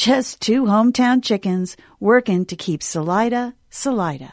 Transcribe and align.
just 0.00 0.40
two 0.40 0.62
hometown 0.62 1.22
chickens 1.22 1.76
working 2.00 2.46
to 2.46 2.56
keep 2.56 2.82
Salida, 2.82 3.54
Salida. 3.68 4.32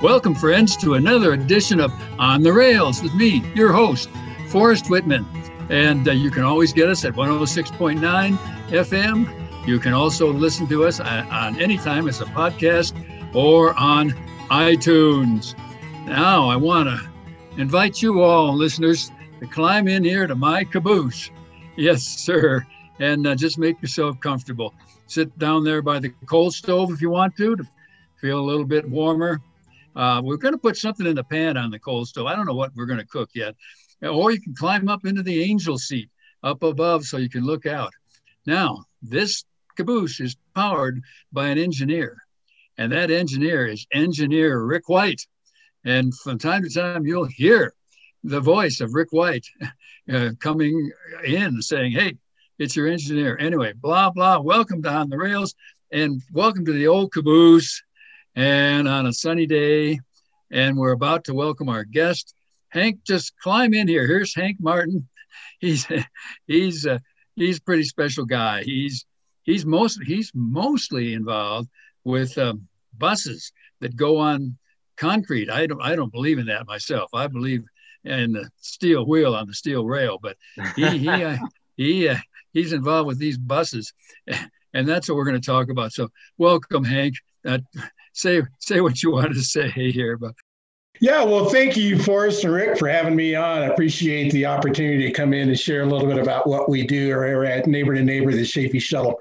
Welcome, 0.00 0.36
friends, 0.36 0.76
to 0.76 0.94
another 0.94 1.32
edition 1.32 1.80
of 1.80 1.92
On 2.20 2.44
the 2.44 2.52
Rails 2.52 3.02
with 3.02 3.12
me, 3.14 3.42
your 3.56 3.72
host, 3.72 4.08
Forrest 4.50 4.88
Whitman. 4.88 5.26
And 5.68 6.06
uh, 6.06 6.12
you 6.12 6.30
can 6.30 6.44
always 6.44 6.72
get 6.72 6.88
us 6.88 7.04
at 7.04 7.14
106.9 7.14 7.98
FM 8.68 9.43
you 9.66 9.78
can 9.78 9.92
also 9.92 10.32
listen 10.32 10.66
to 10.68 10.84
us 10.84 11.00
on, 11.00 11.26
on 11.28 11.60
anytime 11.60 12.06
as 12.08 12.20
a 12.20 12.26
podcast 12.26 12.94
or 13.34 13.74
on 13.78 14.10
iTunes. 14.50 15.54
Now, 16.06 16.48
I 16.48 16.56
want 16.56 16.88
to 16.88 17.60
invite 17.60 18.02
you 18.02 18.20
all, 18.20 18.54
listeners, 18.54 19.10
to 19.40 19.46
climb 19.46 19.88
in 19.88 20.04
here 20.04 20.26
to 20.26 20.34
my 20.34 20.64
caboose. 20.64 21.30
Yes, 21.76 22.02
sir. 22.02 22.66
And 23.00 23.26
uh, 23.26 23.34
just 23.34 23.58
make 23.58 23.80
yourself 23.80 24.20
comfortable. 24.20 24.74
Sit 25.06 25.36
down 25.38 25.64
there 25.64 25.82
by 25.82 25.98
the 25.98 26.10
coal 26.26 26.50
stove 26.50 26.92
if 26.92 27.00
you 27.00 27.10
want 27.10 27.36
to, 27.36 27.56
to 27.56 27.64
feel 28.20 28.38
a 28.38 28.44
little 28.44 28.64
bit 28.66 28.88
warmer. 28.88 29.40
Uh, 29.96 30.20
we're 30.22 30.36
going 30.36 30.54
to 30.54 30.58
put 30.58 30.76
something 30.76 31.06
in 31.06 31.14
the 31.14 31.24
pan 31.24 31.56
on 31.56 31.70
the 31.70 31.78
coal 31.78 32.04
stove. 32.04 32.26
I 32.26 32.36
don't 32.36 32.46
know 32.46 32.54
what 32.54 32.72
we're 32.76 32.86
going 32.86 33.00
to 33.00 33.06
cook 33.06 33.30
yet. 33.34 33.54
Or 34.02 34.30
you 34.30 34.40
can 34.40 34.54
climb 34.54 34.88
up 34.88 35.06
into 35.06 35.22
the 35.22 35.42
angel 35.42 35.78
seat 35.78 36.10
up 36.42 36.62
above 36.62 37.04
so 37.04 37.16
you 37.16 37.30
can 37.30 37.44
look 37.44 37.64
out. 37.64 37.92
Now, 38.46 38.84
this 39.02 39.44
caboose 39.76 40.20
is 40.20 40.36
powered 40.54 41.02
by 41.32 41.48
an 41.48 41.58
engineer. 41.58 42.18
And 42.76 42.92
that 42.92 43.10
engineer 43.10 43.66
is 43.66 43.86
engineer 43.92 44.62
Rick 44.62 44.88
White. 44.88 45.26
And 45.84 46.14
from 46.14 46.38
time 46.38 46.62
to 46.62 46.70
time, 46.70 47.06
you'll 47.06 47.26
hear 47.26 47.74
the 48.22 48.40
voice 48.40 48.80
of 48.80 48.94
Rick 48.94 49.12
White 49.12 49.46
uh, 50.12 50.30
coming 50.40 50.90
in 51.24 51.62
saying, 51.62 51.92
Hey, 51.92 52.16
it's 52.58 52.74
your 52.76 52.88
engineer. 52.88 53.36
Anyway, 53.38 53.72
blah, 53.74 54.10
blah. 54.10 54.40
Welcome 54.40 54.82
to 54.82 54.90
On 54.90 55.10
the 55.10 55.18
Rails 55.18 55.54
and 55.92 56.22
welcome 56.32 56.64
to 56.64 56.72
the 56.72 56.88
old 56.88 57.12
caboose. 57.12 57.82
And 58.34 58.88
on 58.88 59.06
a 59.06 59.12
sunny 59.12 59.46
day, 59.46 60.00
and 60.50 60.76
we're 60.76 60.92
about 60.92 61.24
to 61.24 61.34
welcome 61.34 61.68
our 61.68 61.84
guest. 61.84 62.34
Hank, 62.68 63.04
just 63.04 63.38
climb 63.38 63.74
in 63.74 63.86
here. 63.86 64.06
Here's 64.06 64.34
Hank 64.34 64.58
Martin. 64.60 65.08
He's 65.60 65.86
he's 66.46 66.86
uh, 66.86 66.98
he's 67.34 67.58
a 67.58 67.62
pretty 67.62 67.84
special 67.84 68.24
guy. 68.24 68.62
He's 68.62 69.04
he's 69.44 69.64
most 69.64 70.00
he's 70.04 70.32
mostly 70.34 71.14
involved 71.14 71.68
with 72.02 72.36
um, 72.36 72.66
buses 72.98 73.52
that 73.80 73.96
go 73.96 74.18
on 74.18 74.58
concrete. 74.96 75.50
I 75.50 75.66
don't 75.66 75.80
I 75.80 75.94
don't 75.94 76.12
believe 76.12 76.38
in 76.38 76.46
that 76.46 76.66
myself. 76.66 77.10
I 77.14 77.26
believe 77.28 77.64
in 78.04 78.32
the 78.32 78.48
steel 78.56 79.06
wheel 79.06 79.34
on 79.34 79.46
the 79.46 79.54
steel 79.54 79.86
rail. 79.86 80.18
But 80.20 80.36
he 80.76 80.98
he 80.98 81.08
uh, 81.08 81.36
he 81.76 82.08
uh, 82.08 82.16
he's 82.52 82.72
involved 82.72 83.06
with 83.06 83.18
these 83.18 83.38
buses, 83.38 83.92
and 84.74 84.88
that's 84.88 85.08
what 85.08 85.16
we're 85.16 85.24
going 85.24 85.40
to 85.40 85.46
talk 85.46 85.70
about. 85.70 85.92
So 85.92 86.08
welcome, 86.38 86.84
Hank. 86.84 87.14
Uh, 87.46 87.58
say 88.12 88.42
say 88.58 88.80
what 88.80 89.02
you 89.02 89.12
wanted 89.12 89.34
to 89.34 89.42
say 89.42 89.70
here, 89.70 90.16
but. 90.16 90.34
Yeah, 91.00 91.24
well, 91.24 91.46
thank 91.46 91.76
you, 91.76 91.98
Forrest 91.98 92.44
and 92.44 92.54
Rick, 92.54 92.78
for 92.78 92.86
having 92.86 93.16
me 93.16 93.34
on. 93.34 93.62
I 93.62 93.66
appreciate 93.66 94.30
the 94.30 94.46
opportunity 94.46 95.04
to 95.08 95.12
come 95.12 95.34
in 95.34 95.48
and 95.48 95.58
share 95.58 95.82
a 95.82 95.86
little 95.86 96.06
bit 96.06 96.18
about 96.18 96.46
what 96.46 96.70
we 96.70 96.86
do 96.86 97.06
here 97.06 97.44
at 97.44 97.66
Neighbor 97.66 97.94
to 97.94 98.02
Neighbor, 98.04 98.30
the 98.30 98.44
Chaffee 98.44 98.78
Shuttle 98.78 99.18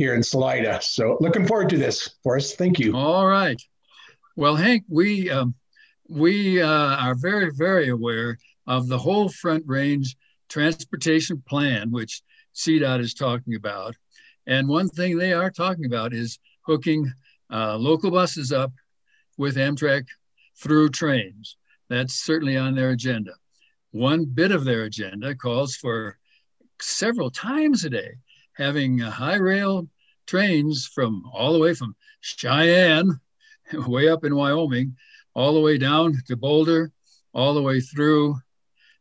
here 0.00 0.14
in 0.14 0.22
Salida. 0.22 0.80
So 0.80 1.18
looking 1.20 1.46
forward 1.46 1.68
to 1.68 1.76
this, 1.76 2.08
Forrest. 2.22 2.56
Thank 2.56 2.78
you. 2.78 2.96
All 2.96 3.26
right. 3.26 3.60
Well, 4.34 4.56
Hank, 4.56 4.84
we 4.88 5.28
um, 5.28 5.54
we 6.08 6.62
uh, 6.62 6.96
are 6.96 7.14
very 7.14 7.50
very 7.54 7.90
aware 7.90 8.38
of 8.66 8.88
the 8.88 8.96
whole 8.96 9.28
Front 9.28 9.64
Range 9.66 10.16
transportation 10.48 11.42
plan, 11.46 11.90
which 11.90 12.22
CDOT 12.54 13.00
is 13.00 13.12
talking 13.12 13.54
about. 13.56 13.94
And 14.46 14.68
one 14.68 14.88
thing 14.88 15.18
they 15.18 15.34
are 15.34 15.50
talking 15.50 15.84
about 15.84 16.14
is 16.14 16.38
hooking 16.62 17.12
uh, 17.52 17.76
local 17.76 18.10
buses 18.10 18.52
up 18.52 18.72
with 19.36 19.56
Amtrak 19.56 20.06
through 20.56 20.88
trains. 20.88 21.58
That's 21.90 22.14
certainly 22.14 22.56
on 22.56 22.74
their 22.74 22.92
agenda. 22.92 23.32
One 23.90 24.24
bit 24.24 24.50
of 24.50 24.64
their 24.64 24.84
agenda 24.84 25.34
calls 25.34 25.76
for 25.76 26.16
several 26.80 27.30
times 27.30 27.84
a 27.84 27.90
day 27.90 28.12
having 28.54 28.98
high 28.98 29.36
rail 29.36 29.88
trains 30.26 30.86
from 30.86 31.24
all 31.32 31.52
the 31.52 31.58
way 31.58 31.74
from 31.74 31.96
Cheyenne, 32.20 33.20
way 33.72 34.08
up 34.08 34.24
in 34.24 34.34
Wyoming, 34.34 34.96
all 35.34 35.54
the 35.54 35.60
way 35.60 35.78
down 35.78 36.16
to 36.26 36.36
Boulder, 36.36 36.92
all 37.32 37.54
the 37.54 37.62
way 37.62 37.80
through 37.80 38.36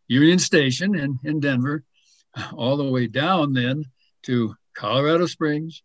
Union 0.08 0.40
Station 0.40 0.98
in, 0.98 1.20
in 1.24 1.40
Denver, 1.40 1.84
all 2.54 2.78
the 2.78 2.90
way 2.90 3.08
down 3.08 3.54
then 3.54 3.86
to 4.24 4.56
Colorado 4.74 5.26
Springs, 5.26 5.84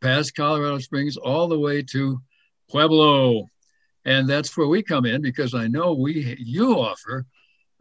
past 0.00 0.34
Colorado 0.34 0.78
Springs, 0.78 1.16
all 1.16 1.48
the 1.48 1.58
way 1.58 1.82
to 1.82 2.20
Pueblo. 2.70 3.48
And 4.04 4.28
that's 4.28 4.56
where 4.56 4.66
we 4.66 4.82
come 4.82 5.06
in 5.06 5.22
because 5.22 5.54
I 5.54 5.66
know 5.66 5.94
we 5.94 6.36
you 6.38 6.78
offer 6.78 7.24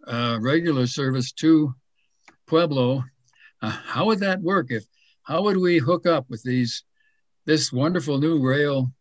uh, 0.07 0.37
regular 0.41 0.87
service 0.87 1.31
to 1.33 1.73
Pueblo. 2.47 3.03
Uh, 3.61 3.69
how 3.69 4.05
would 4.05 4.19
that 4.19 4.41
work 4.41 4.67
if 4.69 4.85
how 5.23 5.41
would 5.43 5.57
we 5.57 5.77
hook 5.77 6.05
up 6.05 6.25
with 6.29 6.43
these 6.43 6.83
this 7.45 7.73
wonderful 7.73 8.19
new 8.19 8.39
rail 8.39 8.91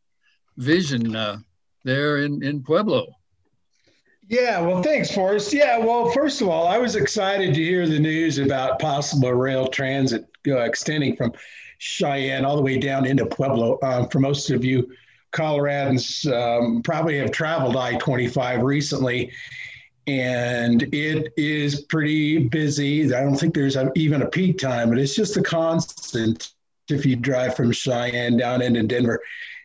vision 0.57 1.15
uh, 1.15 1.39
there 1.85 2.19
in, 2.19 2.43
in 2.43 2.63
Pueblo? 2.63 3.07
Yeah, 4.29 4.61
well, 4.61 4.83
thanks, 4.83 5.13
Forrest. 5.13 5.53
Yeah, 5.53 5.79
well, 5.79 6.11
first 6.11 6.41
of 6.41 6.49
all, 6.49 6.67
I 6.67 6.79
was 6.79 6.97
excited 6.97 7.55
to 7.55 7.63
hear 7.63 7.87
the 7.87 7.99
news 7.99 8.39
about 8.39 8.79
possible 8.79 9.33
rail 9.33 9.67
transit 9.67 10.27
uh, 10.49 10.59
extending 10.61 11.17
from 11.17 11.33
Cheyenne 11.79 12.45
all 12.45 12.57
the 12.57 12.63
way 12.63 12.79
down 12.79 13.05
into 13.05 13.27
Pueblo. 13.27 13.79
Um, 13.83 14.09
for 14.09 14.21
most 14.21 14.51
of 14.51 14.65
you 14.65 14.91
Coloradans, 15.33 16.31
um, 16.33 16.83
probably 16.83 17.19
have 17.19 17.33
traveled 17.33 17.77
I 17.77 17.97
25 17.97 18.63
recently 18.63 19.33
and 20.07 20.83
it 20.95 21.33
is 21.37 21.83
pretty 21.83 22.49
busy. 22.49 23.15
I 23.15 23.21
don't 23.21 23.37
think 23.37 23.55
there's 23.55 23.77
even 23.95 24.23
a 24.23 24.29
peak 24.29 24.59
time, 24.59 24.89
but 24.89 24.99
it's 24.99 25.15
just 25.15 25.37
a 25.37 25.43
constant 25.43 26.51
if 26.89 27.07
you 27.07 27.17
drive 27.17 27.57
from 27.57 27.73
Cheyenne 27.73 28.37
down 28.37 28.63
into 28.63 28.83
Denver 28.83 29.21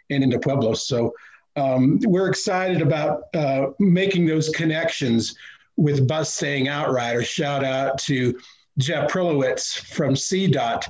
and 0.09 0.23
into 0.23 0.39
Pueblo. 0.39 0.73
So 0.73 1.13
um, 1.55 1.99
we're 2.05 2.29
excited 2.29 2.81
about 2.81 3.23
uh, 3.33 3.67
making 3.79 4.27
those 4.27 4.49
connections 4.49 5.35
with 5.75 6.07
bus 6.07 6.33
staying 6.33 6.67
out 6.67 6.89
outrider. 6.89 7.23
Shout 7.23 7.63
out 7.63 7.97
to 7.99 8.39
Jeff 8.77 9.11
Prilowitz 9.11 9.79
from 9.79 10.13
CDOT. 10.13 10.85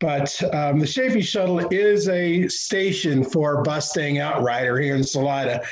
But 0.00 0.42
um, 0.54 0.78
the 0.78 0.86
Chaffee 0.86 1.20
Shuttle 1.20 1.58
is 1.70 2.08
a 2.08 2.48
station 2.48 3.22
for 3.22 3.62
Bustang 3.62 4.18
Outrider 4.18 4.80
here 4.80 4.96
in 4.96 5.04
Salida. 5.04 5.62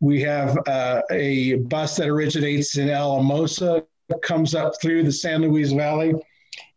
We 0.00 0.20
have 0.22 0.58
uh, 0.66 1.02
a 1.10 1.54
bus 1.54 1.96
that 1.96 2.08
originates 2.08 2.76
in 2.78 2.90
Alamosa, 2.90 3.84
comes 4.22 4.54
up 4.54 4.74
through 4.80 5.02
the 5.02 5.12
San 5.12 5.42
Luis 5.42 5.72
Valley 5.72 6.14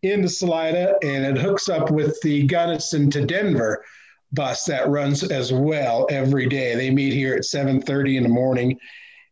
into 0.03 0.29
Salida, 0.29 0.95
and 1.03 1.25
it 1.25 1.41
hooks 1.41 1.69
up 1.69 1.91
with 1.91 2.19
the 2.21 2.43
Gunnison 2.43 3.09
to 3.11 3.25
Denver 3.25 3.83
bus 4.33 4.65
that 4.65 4.89
runs 4.89 5.23
as 5.23 5.53
well 5.53 6.07
every 6.09 6.47
day. 6.47 6.75
They 6.75 6.89
meet 6.89 7.13
here 7.13 7.35
at 7.35 7.45
7:30 7.45 8.17
in 8.17 8.23
the 8.23 8.29
morning, 8.29 8.77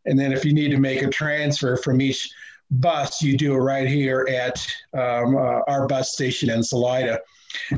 and 0.04 0.18
then 0.18 0.32
if 0.32 0.44
you 0.44 0.52
need 0.52 0.70
to 0.70 0.78
make 0.78 1.02
a 1.02 1.08
transfer 1.08 1.76
from 1.76 2.00
each 2.00 2.28
bus, 2.70 3.22
you 3.22 3.36
do 3.36 3.54
it 3.54 3.58
right 3.58 3.86
here 3.86 4.26
at 4.30 4.66
um, 4.94 5.36
uh, 5.36 5.60
our 5.68 5.86
bus 5.86 6.12
station 6.12 6.50
in 6.50 6.62
Salida. 6.62 7.20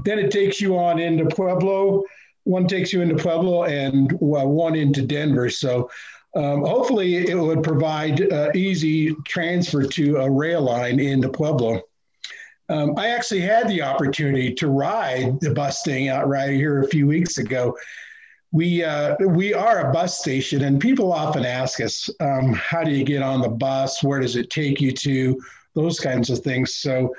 Then 0.05 0.19
it 0.19 0.31
takes 0.31 0.60
you 0.60 0.78
on 0.78 0.99
into 0.99 1.26
Pueblo. 1.26 2.05
One 2.49 2.67
takes 2.67 2.95
you 2.95 3.03
into 3.03 3.15
Pueblo 3.15 3.65
and 3.65 4.11
one 4.12 4.75
into 4.75 5.03
Denver. 5.03 5.50
So 5.50 5.91
um, 6.35 6.62
hopefully 6.62 7.29
it 7.29 7.39
would 7.39 7.62
provide 7.62 8.33
uh, 8.33 8.50
easy 8.55 9.15
transfer 9.27 9.83
to 9.83 10.17
a 10.17 10.31
rail 10.31 10.62
line 10.62 10.99
into 10.99 11.29
Pueblo. 11.29 11.83
Um, 12.71 12.95
I 12.97 13.09
actually 13.09 13.43
had 13.43 13.69
the 13.69 13.83
opportunity 13.83 14.55
to 14.55 14.69
ride 14.69 15.39
the 15.41 15.53
bus 15.53 15.83
thing 15.83 16.09
out 16.09 16.27
right 16.27 16.50
here 16.50 16.81
a 16.81 16.89
few 16.89 17.06
weeks 17.06 17.37
ago. 17.37 17.77
We 18.51 18.83
uh, 18.83 19.17
we 19.21 19.53
are 19.53 19.91
a 19.91 19.93
bus 19.93 20.19
station, 20.19 20.65
and 20.65 20.81
people 20.81 21.12
often 21.12 21.44
ask 21.44 21.83
us, 21.83 22.09
um, 22.21 22.55
"How 22.55 22.83
do 22.83 22.93
you 22.93 23.05
get 23.05 23.23
on 23.23 23.43
the 23.43 23.51
bus? 23.51 24.03
Where 24.03 24.21
does 24.21 24.37
it 24.37 24.49
take 24.49 24.81
you 24.81 24.93
to?" 24.93 25.39
Those 25.75 26.01
kinds 26.01 26.31
of 26.31 26.39
things. 26.39 26.77
So, 26.77 27.15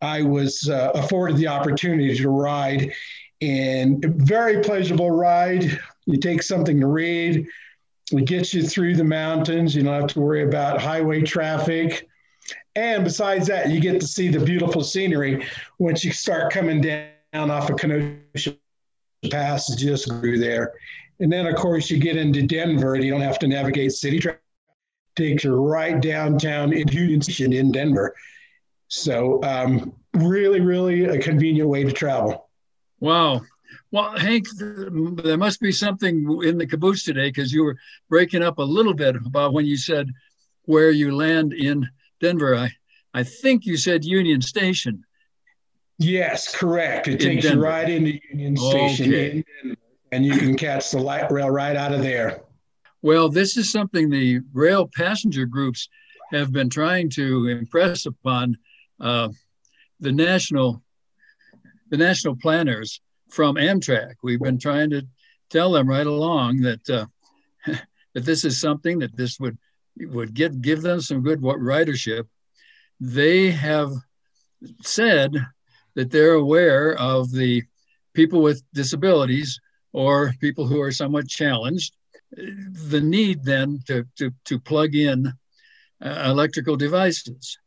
I 0.00 0.22
was 0.22 0.68
uh, 0.68 0.92
afforded 0.94 1.36
the 1.36 1.48
opportunity 1.48 2.16
to 2.16 2.28
ride, 2.28 2.92
and 3.40 4.04
a 4.04 4.08
very 4.08 4.62
pleasurable 4.62 5.10
ride. 5.10 5.78
You 6.06 6.18
take 6.18 6.42
something 6.42 6.80
to 6.80 6.86
read. 6.86 7.46
It 8.12 8.24
gets 8.24 8.54
you 8.54 8.62
through 8.62 8.96
the 8.96 9.04
mountains. 9.04 9.74
You 9.74 9.82
don't 9.82 10.00
have 10.00 10.10
to 10.10 10.20
worry 10.20 10.42
about 10.42 10.80
highway 10.80 11.22
traffic. 11.22 12.08
And 12.74 13.04
besides 13.04 13.46
that, 13.48 13.70
you 13.70 13.80
get 13.80 14.00
to 14.00 14.06
see 14.06 14.28
the 14.28 14.40
beautiful 14.40 14.82
scenery 14.82 15.46
once 15.78 16.04
you 16.04 16.12
start 16.12 16.52
coming 16.52 16.80
down 16.80 17.50
off 17.50 17.68
of 17.70 17.76
Kenosha 17.76 18.56
Pass, 19.30 19.74
just 19.74 20.08
through 20.08 20.38
there. 20.38 20.72
And 21.20 21.30
then, 21.30 21.46
of 21.46 21.56
course, 21.56 21.90
you 21.90 21.98
get 21.98 22.16
into 22.16 22.42
Denver 22.42 22.94
and 22.94 23.02
you 23.02 23.10
don't 23.10 23.20
have 23.20 23.38
to 23.40 23.48
navigate 23.48 23.92
city 23.92 24.20
traffic. 24.20 24.40
Takes 25.16 25.42
you 25.42 25.56
right 25.56 26.00
downtown 26.00 26.72
in 26.72 26.86
Union 26.88 27.20
Station 27.20 27.52
in 27.52 27.72
Denver. 27.72 28.14
So, 28.86 29.42
um, 29.42 29.92
really, 30.14 30.60
really 30.60 31.04
a 31.04 31.18
convenient 31.18 31.68
way 31.68 31.82
to 31.82 31.90
travel. 31.90 32.47
Wow. 33.00 33.42
Well, 33.90 34.16
Hank, 34.18 34.48
there 34.58 35.38
must 35.38 35.60
be 35.60 35.72
something 35.72 36.40
in 36.42 36.58
the 36.58 36.66
caboose 36.66 37.04
today 37.04 37.28
because 37.28 37.52
you 37.52 37.64
were 37.64 37.76
breaking 38.08 38.42
up 38.42 38.58
a 38.58 38.62
little 38.62 38.94
bit 38.94 39.16
about 39.16 39.52
when 39.52 39.66
you 39.66 39.76
said 39.76 40.10
where 40.64 40.90
you 40.90 41.14
land 41.14 41.52
in 41.52 41.88
Denver. 42.20 42.54
I, 42.54 42.70
I 43.14 43.22
think 43.22 43.64
you 43.64 43.76
said 43.76 44.04
Union 44.04 44.42
Station. 44.42 45.04
Yes, 45.98 46.54
correct. 46.54 47.08
It 47.08 47.18
takes 47.18 47.44
you 47.44 47.60
right 47.60 47.88
into 47.88 48.20
Union 48.30 48.56
Station, 48.56 49.08
okay. 49.08 49.44
and 50.12 50.24
you 50.24 50.36
can 50.36 50.56
catch 50.56 50.90
the 50.90 50.98
light 50.98 51.30
rail 51.32 51.50
right 51.50 51.74
out 51.74 51.92
of 51.92 52.02
there. 52.02 52.42
Well, 53.02 53.28
this 53.28 53.56
is 53.56 53.72
something 53.72 54.10
the 54.10 54.40
rail 54.52 54.88
passenger 54.94 55.46
groups 55.46 55.88
have 56.30 56.52
been 56.52 56.68
trying 56.68 57.10
to 57.10 57.48
impress 57.48 58.06
upon 58.06 58.58
uh, 59.00 59.30
the 60.00 60.12
national 60.12 60.82
the 61.90 61.96
national 61.96 62.36
planners 62.36 63.00
from 63.28 63.56
Amtrak. 63.56 64.14
We've 64.22 64.40
been 64.40 64.58
trying 64.58 64.90
to 64.90 65.06
tell 65.50 65.72
them 65.72 65.88
right 65.88 66.06
along 66.06 66.60
that 66.62 66.90
uh, 66.90 67.06
that 68.14 68.24
this 68.24 68.44
is 68.44 68.60
something 68.60 68.98
that 69.00 69.16
this 69.16 69.38
would 69.38 69.58
would 69.98 70.34
get 70.34 70.60
give 70.60 70.82
them 70.82 71.00
some 71.00 71.22
good 71.22 71.40
ridership. 71.40 72.26
They 73.00 73.50
have 73.50 73.92
said 74.82 75.34
that 75.94 76.10
they're 76.10 76.34
aware 76.34 76.94
of 76.94 77.30
the 77.32 77.62
people 78.14 78.42
with 78.42 78.62
disabilities 78.72 79.60
or 79.92 80.32
people 80.40 80.66
who 80.66 80.80
are 80.80 80.92
somewhat 80.92 81.28
challenged. 81.28 81.94
The 82.30 83.00
need 83.00 83.44
then 83.44 83.80
to 83.86 84.06
to, 84.16 84.32
to 84.44 84.58
plug 84.58 84.94
in 84.94 85.32
uh, 86.04 86.22
electrical 86.26 86.76
devices, 86.76 87.58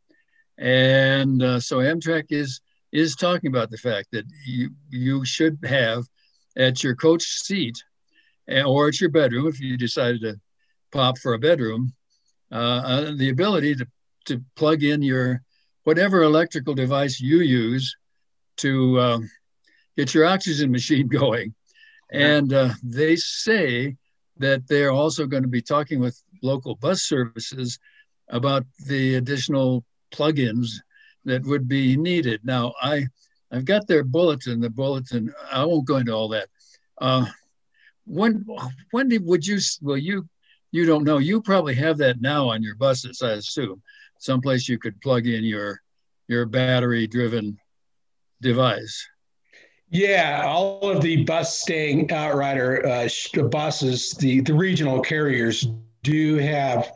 and 0.57 1.41
uh, 1.41 1.59
so 1.59 1.77
Amtrak 1.77 2.25
is 2.29 2.61
is 2.91 3.15
talking 3.15 3.49
about 3.49 3.69
the 3.69 3.77
fact 3.77 4.09
that 4.11 4.25
you 4.45 4.69
you 4.89 5.25
should 5.25 5.57
have 5.63 6.03
at 6.57 6.83
your 6.83 6.95
coach 6.95 7.23
seat 7.23 7.83
eh, 8.49 8.63
or 8.63 8.89
at 8.89 8.99
your 8.99 9.09
bedroom 9.09 9.47
if 9.47 9.59
you 9.59 9.77
decided 9.77 10.21
to 10.21 10.39
pop 10.91 11.17
for 11.17 11.33
a 11.33 11.39
bedroom 11.39 11.93
uh, 12.51 12.55
uh, 12.55 13.11
the 13.15 13.29
ability 13.29 13.75
to, 13.75 13.87
to 14.25 14.43
plug 14.55 14.83
in 14.83 15.01
your 15.01 15.41
whatever 15.83 16.23
electrical 16.23 16.73
device 16.73 17.19
you 17.19 17.39
use 17.39 17.95
to 18.57 18.99
uh, 18.99 19.19
get 19.95 20.13
your 20.13 20.25
oxygen 20.25 20.71
machine 20.79 21.07
going. 21.07 21.53
And 22.11 22.51
uh, 22.51 22.71
they 22.83 23.15
say 23.15 23.95
that 24.37 24.67
they're 24.67 24.91
also 24.91 25.25
going 25.25 25.43
to 25.43 25.49
be 25.49 25.61
talking 25.61 25.99
with 25.99 26.21
local 26.43 26.75
bus 26.75 27.03
services 27.03 27.79
about 28.27 28.65
the 28.85 29.15
additional 29.15 29.85
plugins 30.13 30.71
that 31.25 31.43
would 31.45 31.67
be 31.67 31.95
needed. 31.95 32.41
Now, 32.43 32.73
I 32.81 33.07
I've 33.51 33.65
got 33.65 33.87
their 33.87 34.03
bulletin. 34.03 34.59
The 34.59 34.69
bulletin. 34.69 35.33
I 35.51 35.65
won't 35.65 35.87
go 35.87 35.97
into 35.97 36.13
all 36.13 36.29
that. 36.29 36.47
Uh, 36.99 37.25
when 38.05 38.45
when 38.91 39.09
did 39.09 39.25
would 39.25 39.45
you? 39.45 39.59
Well, 39.81 39.97
you 39.97 40.27
you 40.71 40.85
don't 40.85 41.03
know. 41.03 41.17
You 41.17 41.41
probably 41.41 41.75
have 41.75 41.97
that 41.97 42.21
now 42.21 42.49
on 42.49 42.63
your 42.63 42.75
buses, 42.75 43.21
I 43.21 43.31
assume. 43.31 43.81
Someplace 44.17 44.69
you 44.69 44.79
could 44.79 44.99
plug 45.01 45.27
in 45.27 45.43
your 45.43 45.81
your 46.27 46.45
battery 46.45 47.07
driven 47.07 47.57
device. 48.41 49.07
Yeah, 49.89 50.43
all 50.45 50.89
of 50.89 51.01
the 51.01 51.25
Bustang 51.25 52.09
Outrider 52.11 52.87
uh, 52.87 53.09
buses, 53.49 54.11
the 54.11 54.39
the 54.41 54.53
regional 54.53 55.01
carriers 55.01 55.67
do 56.03 56.37
have 56.37 56.93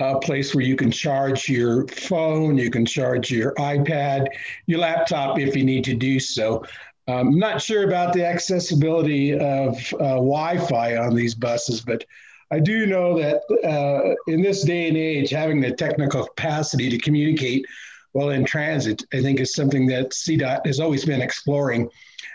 a 0.00 0.18
place 0.18 0.54
where 0.54 0.64
you 0.64 0.76
can 0.76 0.90
charge 0.90 1.48
your 1.48 1.86
phone, 1.88 2.58
you 2.58 2.70
can 2.70 2.84
charge 2.84 3.30
your 3.30 3.54
iPad, 3.54 4.26
your 4.66 4.80
laptop 4.80 5.38
if 5.38 5.56
you 5.56 5.64
need 5.64 5.84
to 5.84 5.94
do 5.94 6.20
so. 6.20 6.64
I'm 7.08 7.28
um, 7.28 7.38
not 7.38 7.62
sure 7.62 7.84
about 7.84 8.12
the 8.12 8.26
accessibility 8.26 9.32
of 9.32 9.76
uh, 9.94 10.16
Wi 10.16 10.58
Fi 10.58 10.96
on 10.96 11.14
these 11.14 11.36
buses, 11.36 11.80
but 11.80 12.04
I 12.50 12.58
do 12.58 12.84
know 12.86 13.16
that 13.18 13.42
uh, 13.64 14.14
in 14.30 14.42
this 14.42 14.62
day 14.62 14.88
and 14.88 14.96
age, 14.96 15.30
having 15.30 15.60
the 15.60 15.72
technical 15.72 16.26
capacity 16.26 16.90
to 16.90 16.98
communicate 16.98 17.64
while 18.12 18.30
in 18.30 18.44
transit, 18.44 19.04
I 19.12 19.22
think 19.22 19.40
is 19.40 19.54
something 19.54 19.86
that 19.88 20.10
CDOT 20.10 20.66
has 20.66 20.80
always 20.80 21.04
been 21.04 21.20
exploring. 21.20 21.88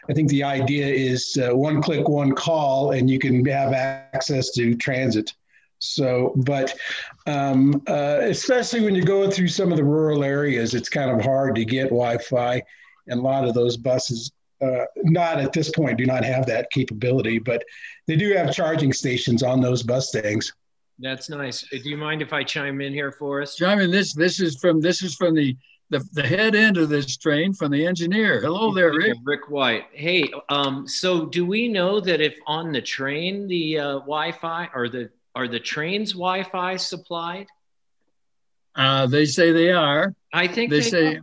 I 0.10 0.14
think 0.14 0.30
the 0.30 0.44
idea 0.44 0.88
is 0.88 1.38
uh, 1.38 1.56
one 1.56 1.82
click, 1.82 2.08
one 2.08 2.34
call, 2.34 2.92
and 2.92 3.10
you 3.10 3.20
can 3.20 3.44
have 3.46 3.74
access 3.74 4.52
to 4.52 4.76
transit. 4.76 5.34
So, 5.82 6.34
but 6.38 6.76
um, 7.26 7.82
uh, 7.88 8.20
especially 8.22 8.82
when 8.82 8.94
you're 8.94 9.04
going 9.04 9.32
through 9.32 9.48
some 9.48 9.72
of 9.72 9.78
the 9.78 9.84
rural 9.84 10.24
areas, 10.24 10.76
it's 10.76 10.90
kind 10.90 11.10
of 11.10 11.26
hard 11.26 11.56
to 11.56 11.66
get 11.66 11.86
Wi-Fi, 11.86 12.62
and 13.08 13.20
a 13.20 13.24
lot 13.24 13.48
of 13.48 13.56
those 13.56 13.78
buses, 13.78 14.32
uh, 14.62 14.86
not 14.98 15.40
at 15.40 15.54
this 15.54 15.72
point, 15.72 15.98
do 15.98 16.06
not 16.06 16.24
have 16.24 16.46
that 16.46 16.70
capability. 16.70 17.40
But 17.40 17.64
they 18.08 18.16
do 18.16 18.32
have 18.34 18.54
charging 18.54 18.94
stations 18.94 19.42
on 19.42 19.60
those 19.60 19.82
bus 19.82 20.12
things. 20.12 20.54
That's 21.00 21.32
nice. 21.32 21.68
Do 21.68 21.90
you 21.90 21.98
mind 21.98 22.22
if 22.22 22.32
I 22.32 22.44
chime 22.44 22.80
in 22.80 22.94
here 22.94 23.12
for 23.12 23.42
us? 23.42 23.56
Chime 23.56 23.80
in. 23.80 23.90
This 23.90 24.14
this 24.14 24.40
is 24.40 24.60
from 24.60 24.82
this 24.82 25.02
is 25.02 25.16
from 25.16 25.34
the 25.34 25.58
the, 25.90 26.08
the 26.14 26.26
head 26.26 26.54
end 26.54 26.78
of 26.78 26.90
this 26.90 27.18
train 27.18 27.54
from 27.54 27.72
the 27.72 27.88
engineer. 27.88 28.40
Hello 28.40 28.72
there, 28.72 28.94
Rick. 28.94 29.18
Rick 29.24 29.50
White. 29.50 29.86
Hey, 29.94 30.32
um, 30.48 30.88
so 30.88 31.26
do 31.26 31.44
we 31.44 31.68
know 31.68 32.00
that 32.00 32.22
if 32.22 32.38
on 32.46 32.72
the 32.72 32.82
train 32.82 33.48
the 33.48 33.80
uh, 33.80 33.94
Wi-Fi 34.02 34.70
or 34.76 34.88
the 34.88 35.10
are 35.36 35.48
the 35.48 35.60
trains 35.60 36.12
Wi-Fi 36.12 36.78
supplied? 36.78 37.48
Uh, 38.76 39.08
they 39.08 39.26
say 39.26 39.52
they 39.52 39.72
are. 39.72 40.14
I 40.34 40.48
think 40.48 40.70
they, 40.70 40.80
they 40.80 40.90
say 40.90 41.16
are. 41.16 41.22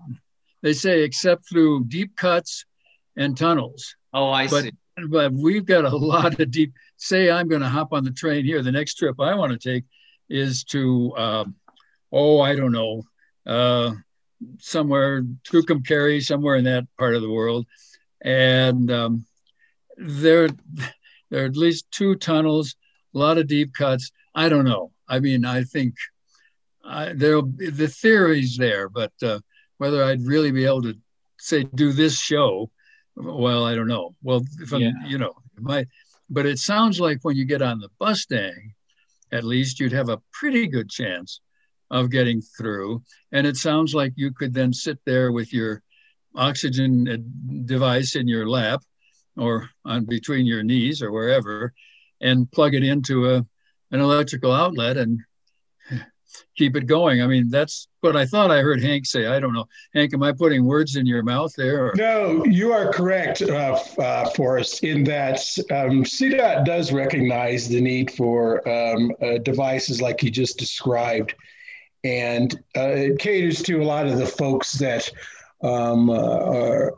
they 0.63 0.73
say 0.73 1.03
except 1.03 1.49
through 1.49 1.85
deep 1.85 2.17
cuts 2.17 2.65
and 3.17 3.37
tunnels. 3.37 3.95
Oh, 4.13 4.31
I 4.31 4.49
but, 4.49 4.65
see. 4.65 4.73
But 5.09 5.33
we've 5.33 5.65
got 5.65 5.85
a 5.85 5.97
lot 5.97 6.39
of 6.39 6.51
deep. 6.51 6.73
Say 6.97 7.31
I'm 7.31 7.49
going 7.49 7.63
to 7.63 7.69
hop 7.69 7.93
on 7.93 8.05
the 8.05 8.11
train 8.11 8.45
here. 8.45 8.63
The 8.63 8.73
next 8.73 8.95
trip 8.95 9.21
I 9.21 9.35
want 9.35 9.53
to 9.53 9.59
take 9.59 9.85
is 10.29 10.65
to, 10.65 11.17
um, 11.17 11.55
oh, 12.13 12.41
I 12.41 12.55
don't 12.55 12.73
know, 12.73 13.03
uh, 13.47 13.93
somewhere 14.59 15.23
Tucumcari, 15.45 16.23
somewhere 16.23 16.57
in 16.57 16.65
that 16.65 16.87
part 16.99 17.15
of 17.15 17.23
the 17.23 17.31
world, 17.31 17.67
and 18.21 18.91
um, 18.91 19.27
there, 19.97 20.49
there 21.31 21.43
are 21.45 21.47
at 21.47 21.57
least 21.57 21.91
two 21.91 22.15
tunnels 22.17 22.77
a 23.15 23.19
lot 23.19 23.39
of 23.39 23.47
deep 23.47 23.75
cuts. 23.75 24.11
I 24.35 24.49
don't 24.49 24.65
know. 24.65 24.93
I 25.09 25.21
mean, 25.21 25.45
I 25.45 25.65
think 25.65 25.95
there 27.15 27.41
the 27.43 27.89
theory's 27.89 28.57
there, 28.57 28.89
but 28.89 29.13
uh, 29.23 29.41
whether 29.79 30.03
I'd 30.05 30.27
really 30.27 30.51
be 30.51 30.65
able 30.65 30.83
to 30.83 30.95
say 31.39 31.65
do 31.65 31.93
this 31.93 32.19
show, 32.19 32.71
well, 33.17 33.65
I 33.65 33.75
don't 33.75 33.89
know. 33.89 34.15
Well, 34.23 34.43
if 34.61 34.73
I'm, 34.73 34.81
yeah. 34.81 34.93
you 35.07 35.19
know, 35.19 35.35
my, 35.57 35.87
but 36.31 36.47
it 36.47 36.59
sounds 36.59 37.01
like 37.01 37.19
when 37.23 37.37
you 37.37 37.45
get 37.45 37.63
on 37.63 37.81
the 37.81 37.89
bus, 37.99 38.27
Bustang, 38.27 38.75
at 39.33 39.45
least 39.45 39.81
you'd 39.81 39.93
have 39.93 40.09
a 40.09 40.21
pretty 40.33 40.67
good 40.67 40.89
chance 40.91 41.41
of 41.91 42.11
getting 42.11 42.41
through. 42.41 43.03
And 43.33 43.47
it 43.47 43.57
sounds 43.57 43.95
like 43.95 44.13
you 44.17 44.33
could 44.33 44.53
then 44.53 44.73
sit 44.73 44.99
there 45.05 45.33
with 45.33 45.53
your 45.53 45.83
oxygen 46.35 47.09
uh, 47.09 47.17
device 47.65 48.15
in 48.15 48.29
your 48.29 48.49
lap 48.49 48.83
or 49.37 49.71
on 49.85 50.05
between 50.05 50.47
your 50.47 50.63
knees 50.63 51.03
or 51.03 51.13
wherever, 51.13 51.73
and 52.21 52.51
plug 52.51 52.75
it 52.75 52.85
into 52.85 53.31
a 53.31 53.47
an 53.91 54.01
electrical 54.01 54.53
outlet 54.53 54.99
and 54.99 55.21
keep 56.57 56.77
it 56.77 56.87
going. 56.87 57.23
I 57.23 57.27
mean, 57.27 57.49
that's 57.49 57.89
what 58.01 58.17
I 58.17 58.27
thought 58.27 58.51
I 58.51 58.61
heard 58.61 58.83
Hank 58.83 59.07
say. 59.07 59.27
I 59.27 59.41
don't 59.41 59.55
know. 59.55 59.67
Hank, 59.95 60.13
am 60.13 60.23
I 60.23 60.33
putting 60.33 60.65
words 60.65 60.97
in 60.97 61.07
your 61.07 61.23
mouth 61.23 61.53
there? 61.57 61.87
Or? 61.87 61.93
No, 61.97 62.45
you 62.45 62.73
are 62.73 62.93
correct, 62.93 63.43
uh, 63.43 63.79
uh, 63.99 64.31
Forrest, 64.31 64.85
in 64.85 65.05
that 65.05 65.39
um, 65.71 66.05
CDOT 66.05 66.65
does 66.65 66.93
recognize 66.93 67.69
the 67.69 67.81
need 67.81 68.11
for 68.11 68.69
um, 68.69 69.13
uh, 69.23 69.39
devices 69.39 70.03
like 70.03 70.23
you 70.23 70.31
just 70.31 70.59
described. 70.59 71.35
And 72.05 72.55
uh, 72.77 72.93
it 72.95 73.19
caters 73.19 73.63
to 73.63 73.81
a 73.81 73.85
lot 73.85 74.07
of 74.07 74.19
the 74.19 74.27
folks 74.27 74.73
that 74.75 75.11
um, 75.63 76.11
uh, 76.11 76.91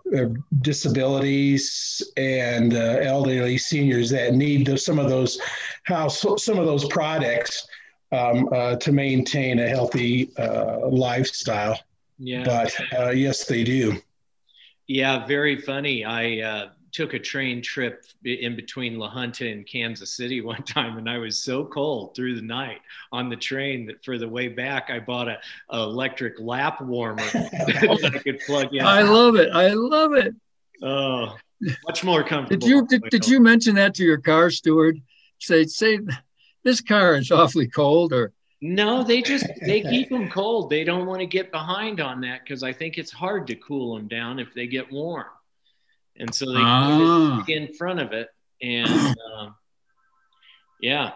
disabilities 0.60 2.02
and 2.16 2.74
uh, 2.74 2.98
elderly 3.02 3.56
seniors 3.56 4.10
that 4.10 4.34
need 4.34 4.66
those, 4.66 4.84
some 4.84 4.98
of 4.98 5.08
those 5.08 5.38
house 5.84 6.24
some 6.36 6.58
of 6.58 6.66
those 6.66 6.84
products 6.86 7.66
um, 8.12 8.48
uh, 8.52 8.76
to 8.76 8.92
maintain 8.92 9.58
a 9.60 9.68
healthy 9.68 10.30
uh, 10.36 10.86
lifestyle. 10.88 11.78
Yeah. 12.18 12.44
But 12.44 12.78
uh, 12.98 13.10
yes, 13.10 13.46
they 13.46 13.64
do. 13.64 13.96
Yeah, 14.86 15.24
very 15.26 15.56
funny. 15.56 16.04
I 16.04 16.40
uh, 16.40 16.68
took 16.92 17.14
a 17.14 17.18
train 17.18 17.62
trip 17.62 18.04
in 18.24 18.56
between 18.56 18.98
La 18.98 19.10
Junta 19.10 19.48
and 19.48 19.66
Kansas 19.66 20.10
City 20.10 20.40
one 20.42 20.62
time, 20.62 20.98
and 20.98 21.08
I 21.08 21.18
was 21.18 21.38
so 21.38 21.64
cold 21.64 22.14
through 22.14 22.36
the 22.36 22.42
night 22.42 22.80
on 23.12 23.28
the 23.28 23.36
train 23.36 23.86
that 23.86 24.04
for 24.04 24.18
the 24.18 24.28
way 24.28 24.48
back, 24.48 24.90
I 24.90 25.00
bought 25.00 25.28
a, 25.28 25.38
a 25.70 25.82
electric 25.82 26.40
lap 26.40 26.80
warmer 26.80 27.22
that 27.32 28.10
I 28.14 28.18
could 28.18 28.40
plug 28.40 28.74
in. 28.74 28.84
I 28.84 29.02
love 29.02 29.36
it. 29.36 29.50
I 29.52 29.68
love 29.68 30.14
it. 30.14 30.34
Oh, 30.82 31.36
much 31.86 32.04
more 32.04 32.24
comfortable. 32.24 32.66
Did 32.66 32.70
you 32.70 32.86
did, 32.86 33.02
did 33.10 33.28
you 33.28 33.40
mention 33.40 33.74
that 33.74 33.94
to 33.96 34.04
your 34.04 34.18
car 34.18 34.50
steward? 34.50 35.00
Say 35.38 35.64
say 35.64 36.00
this 36.64 36.80
car 36.80 37.16
is 37.16 37.30
awfully 37.30 37.68
cold 37.68 38.12
or 38.12 38.32
no 38.60 39.02
they 39.02 39.22
just 39.22 39.46
they 39.64 39.80
keep 39.80 40.10
them 40.10 40.28
cold 40.28 40.68
they 40.68 40.84
don't 40.84 41.06
want 41.06 41.20
to 41.20 41.26
get 41.26 41.50
behind 41.50 41.98
on 41.98 42.20
that 42.20 42.42
because 42.44 42.62
i 42.62 42.72
think 42.72 42.98
it's 42.98 43.10
hard 43.10 43.46
to 43.46 43.54
cool 43.54 43.94
them 43.94 44.06
down 44.06 44.38
if 44.38 44.52
they 44.52 44.66
get 44.66 44.90
warm 44.92 45.24
and 46.20 46.34
so 46.34 46.46
they 46.46 46.60
ah. 46.60 47.44
in 47.48 47.72
front 47.74 48.00
of 48.00 48.12
it 48.12 48.28
and 48.62 49.16
uh, 49.34 49.48
yeah 50.80 51.12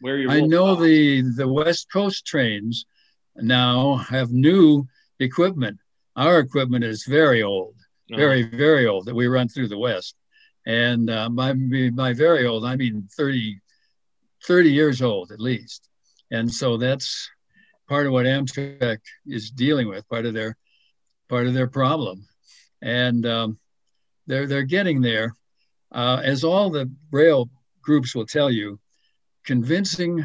where 0.00 0.18
you 0.18 0.30
i 0.30 0.40
know 0.40 0.74
the 0.74 1.22
the 1.36 1.46
west 1.46 1.86
coast 1.92 2.26
trains 2.26 2.86
now 3.36 3.96
have 3.96 4.32
new 4.32 4.86
equipment 5.20 5.78
our 6.16 6.40
equipment 6.40 6.82
is 6.82 7.04
very 7.04 7.42
old 7.42 7.74
uh-huh. 8.10 8.16
very 8.16 8.42
very 8.42 8.86
old 8.86 9.06
that 9.06 9.14
we 9.14 9.26
run 9.26 9.48
through 9.48 9.68
the 9.68 9.78
west 9.78 10.16
and 10.66 11.10
uh, 11.10 11.28
by, 11.28 11.52
by 11.92 12.12
very 12.12 12.46
old 12.46 12.64
i 12.64 12.74
mean 12.74 13.06
30 13.16 13.60
30 14.46 14.70
years 14.70 15.02
old 15.02 15.32
at 15.32 15.40
least. 15.40 15.88
And 16.30 16.52
so 16.52 16.76
that's 16.76 17.30
part 17.88 18.06
of 18.06 18.12
what 18.12 18.26
Amtrak 18.26 19.00
is 19.26 19.50
dealing 19.50 19.88
with, 19.88 20.08
part 20.08 20.26
of 20.26 20.34
their 20.34 20.56
part 21.28 21.46
of 21.46 21.54
their 21.54 21.66
problem. 21.66 22.26
And 22.82 23.24
um, 23.26 23.58
they're 24.26 24.46
they're 24.46 24.62
getting 24.62 25.00
there. 25.00 25.34
Uh, 25.92 26.20
as 26.24 26.42
all 26.42 26.70
the 26.70 26.90
rail 27.10 27.48
groups 27.82 28.14
will 28.14 28.26
tell 28.26 28.50
you, 28.50 28.80
convincing 29.44 30.24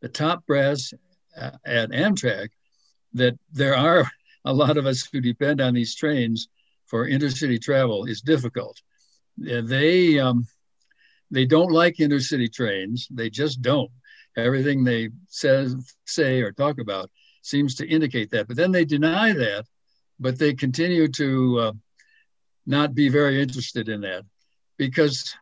the 0.00 0.08
top 0.08 0.44
brass 0.46 0.92
uh, 1.38 1.50
at 1.66 1.90
Amtrak 1.90 2.48
that 3.14 3.38
there 3.52 3.76
are 3.76 4.10
a 4.44 4.52
lot 4.52 4.76
of 4.76 4.86
us 4.86 5.08
who 5.12 5.20
depend 5.20 5.60
on 5.60 5.74
these 5.74 5.94
trains 5.94 6.48
for 6.86 7.08
intercity 7.08 7.60
travel 7.60 8.04
is 8.04 8.20
difficult. 8.20 8.80
They 9.38 10.18
um, 10.18 10.46
they 11.30 11.46
don't 11.46 11.72
like 11.72 11.96
intercity 11.96 12.52
trains. 12.52 13.08
They 13.10 13.30
just 13.30 13.62
don't. 13.62 13.90
Everything 14.36 14.84
they 14.84 15.10
says, 15.28 15.74
say, 16.06 16.42
or 16.42 16.52
talk 16.52 16.78
about 16.78 17.10
seems 17.42 17.74
to 17.76 17.88
indicate 17.88 18.30
that. 18.30 18.46
But 18.48 18.56
then 18.56 18.72
they 18.72 18.84
deny 18.84 19.32
that, 19.32 19.64
but 20.20 20.38
they 20.38 20.54
continue 20.54 21.08
to 21.08 21.58
uh, 21.60 21.72
not 22.66 22.94
be 22.94 23.08
very 23.08 23.42
interested 23.42 23.88
in 23.88 24.02
that 24.02 24.24
because 24.76 25.34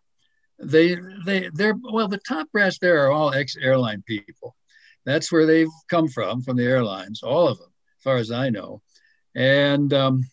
they 0.59 0.97
they 1.25 1.51
they're 1.55 1.77
well 1.83 2.09
the 2.09 2.19
top 2.19 2.51
brass 2.53 2.79
there 2.79 3.05
are 3.05 3.13
all 3.13 3.33
ex-airline 3.35 4.03
people. 4.07 4.57
That's 5.05 5.33
where 5.33 5.47
they've 5.47 5.69
come 5.89 6.09
from 6.09 6.43
from 6.43 6.57
the 6.57 6.65
airlines, 6.65 7.23
all 7.23 7.49
of 7.49 7.59
them, 7.59 7.73
as 7.99 8.03
far 8.03 8.17
as 8.17 8.31
I 8.31 8.51
know, 8.51 8.83
and. 9.35 9.93
Um, 9.93 10.25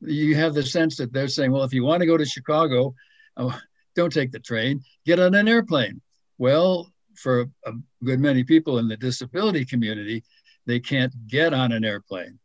you 0.00 0.34
have 0.36 0.54
the 0.54 0.62
sense 0.62 0.96
that 0.96 1.12
they're 1.12 1.28
saying, 1.28 1.52
well, 1.52 1.64
if 1.64 1.74
you 1.74 1.84
want 1.84 2.00
to 2.00 2.06
go 2.06 2.16
to 2.16 2.24
Chicago, 2.24 2.94
uh, 3.36 3.56
don't 3.94 4.12
take 4.12 4.32
the 4.32 4.38
train, 4.38 4.82
get 5.04 5.20
on 5.20 5.34
an 5.34 5.48
airplane. 5.48 6.00
Well, 6.38 6.90
for 7.16 7.50
a 7.66 7.72
good 8.02 8.20
many 8.20 8.44
people 8.44 8.78
in 8.78 8.88
the 8.88 8.96
disability 8.96 9.64
community, 9.64 10.24
they 10.66 10.80
can't 10.80 11.12
get 11.26 11.52
on 11.52 11.72
an 11.72 11.84
airplane. 11.84 12.38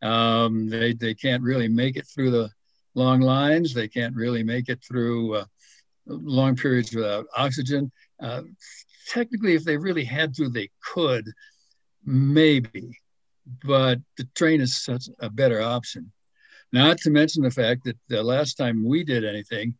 Um, 0.00 0.68
they, 0.68 0.92
they 0.92 1.14
can't 1.14 1.42
really 1.42 1.68
make 1.68 1.96
it 1.96 2.06
through 2.06 2.30
the 2.30 2.50
long 2.94 3.20
lines. 3.20 3.74
They 3.74 3.88
can't 3.88 4.14
really 4.14 4.42
make 4.42 4.68
it 4.68 4.82
through 4.86 5.34
uh, 5.36 5.44
long 6.06 6.56
periods 6.56 6.94
without 6.94 7.26
oxygen. 7.36 7.90
Uh, 8.20 8.42
technically, 9.08 9.54
if 9.54 9.64
they 9.64 9.76
really 9.76 10.04
had 10.04 10.34
to, 10.34 10.48
they 10.48 10.70
could, 10.82 11.26
maybe, 12.04 12.98
but 13.64 13.98
the 14.16 14.24
train 14.34 14.60
is 14.60 14.82
such 14.82 15.08
a 15.20 15.30
better 15.30 15.60
option. 15.60 16.12
Not 16.72 16.98
to 16.98 17.10
mention 17.10 17.42
the 17.42 17.50
fact 17.50 17.84
that 17.84 17.98
the 18.08 18.22
last 18.22 18.54
time 18.54 18.86
we 18.86 19.04
did 19.04 19.24
anything, 19.24 19.74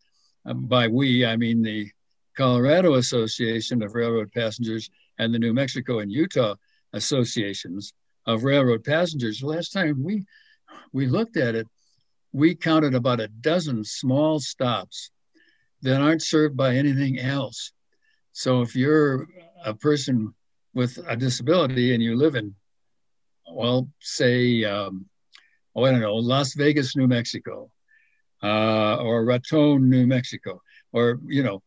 um, 0.44 0.66
by 0.66 0.88
we, 0.88 1.24
I 1.24 1.36
mean 1.36 1.62
the 1.62 1.90
Colorado 2.36 2.94
Association 2.94 3.82
of 3.82 3.94
Railroad 3.94 4.32
Passengers 4.32 4.90
and 5.18 5.32
the 5.32 5.38
New 5.38 5.54
Mexico 5.54 6.00
and 6.00 6.10
Utah 6.10 6.54
Associations 6.92 7.94
of 8.26 8.44
Railroad 8.44 8.84
Passengers. 8.84 9.42
Last 9.42 9.72
time 9.72 10.02
we 10.02 10.24
we 10.92 11.06
looked 11.06 11.36
at 11.36 11.54
it, 11.54 11.66
we 12.32 12.54
counted 12.54 12.94
about 12.94 13.20
a 13.20 13.28
dozen 13.28 13.84
small 13.84 14.40
stops 14.40 15.10
that 15.82 16.00
aren't 16.00 16.22
served 16.22 16.56
by 16.56 16.74
anything 16.74 17.18
else. 17.18 17.72
So 18.32 18.62
if 18.62 18.74
you're 18.74 19.26
a 19.64 19.74
person 19.74 20.34
with 20.74 20.98
a 21.06 21.16
disability 21.16 21.92
and 21.92 22.02
you 22.02 22.16
live 22.16 22.34
in, 22.34 22.54
well, 23.50 23.88
say, 24.00 24.64
um, 24.64 25.06
oh, 25.76 25.84
I 25.84 25.90
don't 25.90 26.00
know, 26.00 26.14
Las 26.14 26.54
Vegas, 26.54 26.96
New 26.96 27.06
Mexico, 27.06 27.70
uh, 28.42 28.96
or 28.96 29.24
Raton, 29.24 29.90
New 29.90 30.06
Mexico, 30.06 30.62
or 30.92 31.20
you 31.26 31.42
know, 31.42 31.62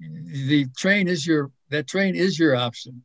the 0.00 0.66
train 0.76 1.08
is 1.08 1.26
your 1.26 1.50
that 1.68 1.86
train 1.86 2.16
is 2.16 2.38
your 2.38 2.56
option. 2.56 3.04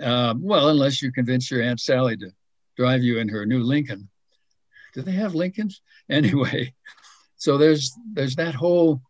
Um, 0.00 0.42
well, 0.42 0.68
unless 0.68 1.00
you 1.00 1.12
convince 1.12 1.50
your 1.50 1.62
aunt 1.62 1.80
Sally 1.80 2.16
to 2.18 2.30
drive 2.76 3.02
you 3.02 3.18
in 3.18 3.28
her 3.28 3.46
new 3.46 3.62
Lincoln. 3.62 4.08
Do 4.94 5.02
they 5.02 5.12
have 5.12 5.34
Lincolns 5.34 5.82
anyway? 6.10 6.74
So 7.36 7.58
there's 7.58 7.92
there's 8.12 8.36
that 8.36 8.54
whole 8.54 9.02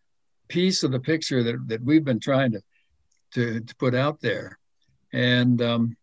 piece 0.49 0.83
of 0.83 0.93
the 0.93 1.01
picture 1.01 1.43
that, 1.43 1.69
that 1.69 1.83
we've 1.83 2.05
been 2.05 2.21
trying 2.21 2.53
to 2.53 2.63
to, 3.35 3.61
to 3.61 3.77
put 3.77 3.95
out 3.95 4.21
there, 4.21 4.59
and 5.13 5.61
um, 5.61 5.97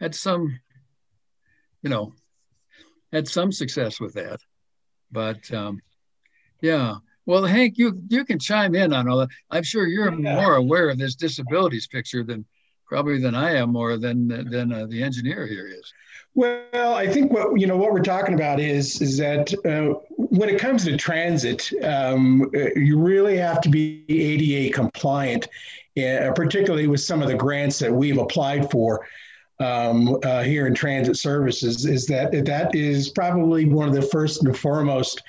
had 0.00 0.14
some, 0.14 0.58
you 1.82 1.90
know, 1.90 2.14
had 3.12 3.28
some 3.28 3.52
success 3.52 4.00
with 4.00 4.14
that, 4.14 4.40
but 5.10 5.52
um, 5.52 5.80
yeah. 6.60 6.96
Well, 7.26 7.44
Hank, 7.44 7.76
you 7.76 8.00
you 8.08 8.24
can 8.24 8.38
chime 8.38 8.74
in 8.74 8.92
on 8.92 9.08
all 9.08 9.18
that. 9.18 9.28
I'm 9.50 9.62
sure 9.62 9.86
you're 9.86 10.12
yeah. 10.12 10.34
more 10.34 10.56
aware 10.56 10.88
of 10.88 10.98
this 10.98 11.14
disabilities 11.14 11.86
picture 11.86 12.24
than 12.24 12.46
probably 12.88 13.20
than 13.20 13.34
I 13.34 13.54
am, 13.56 13.76
or 13.76 13.96
than 13.96 14.28
than 14.50 14.72
uh, 14.72 14.86
the 14.86 15.02
engineer 15.02 15.46
here 15.46 15.68
is. 15.68 15.92
Well, 16.34 16.94
I 16.94 17.06
think 17.06 17.32
what 17.32 17.60
you 17.60 17.66
know 17.66 17.76
what 17.76 17.92
we're 17.92 18.00
talking 18.00 18.34
about 18.34 18.60
is 18.60 19.00
is 19.00 19.18
that 19.18 19.52
uh, 19.64 19.98
when 20.16 20.48
it 20.48 20.60
comes 20.60 20.84
to 20.84 20.96
transit, 20.96 21.72
um, 21.82 22.50
you 22.76 22.98
really 22.98 23.36
have 23.36 23.60
to 23.62 23.68
be 23.68 24.04
ADA 24.08 24.72
compliant, 24.72 25.48
uh, 25.96 26.32
particularly 26.34 26.86
with 26.86 27.00
some 27.00 27.22
of 27.22 27.28
the 27.28 27.34
grants 27.34 27.78
that 27.80 27.92
we've 27.92 28.18
applied 28.18 28.70
for 28.70 29.06
um, 29.60 30.18
uh, 30.24 30.42
here 30.42 30.66
in 30.66 30.74
transit 30.74 31.16
services. 31.16 31.86
Is 31.86 32.06
that 32.06 32.30
that 32.44 32.74
is 32.74 33.08
probably 33.10 33.64
one 33.64 33.88
of 33.88 33.94
the 33.94 34.02
first 34.02 34.44
and 34.44 34.56
foremost 34.56 35.22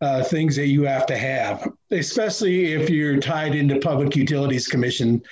uh, 0.00 0.22
things 0.22 0.56
that 0.56 0.66
you 0.66 0.82
have 0.84 1.06
to 1.06 1.16
have, 1.16 1.68
especially 1.90 2.72
if 2.72 2.90
you're 2.90 3.18
tied 3.18 3.54
into 3.54 3.78
Public 3.80 4.16
Utilities 4.16 4.66
Commission 4.66 5.22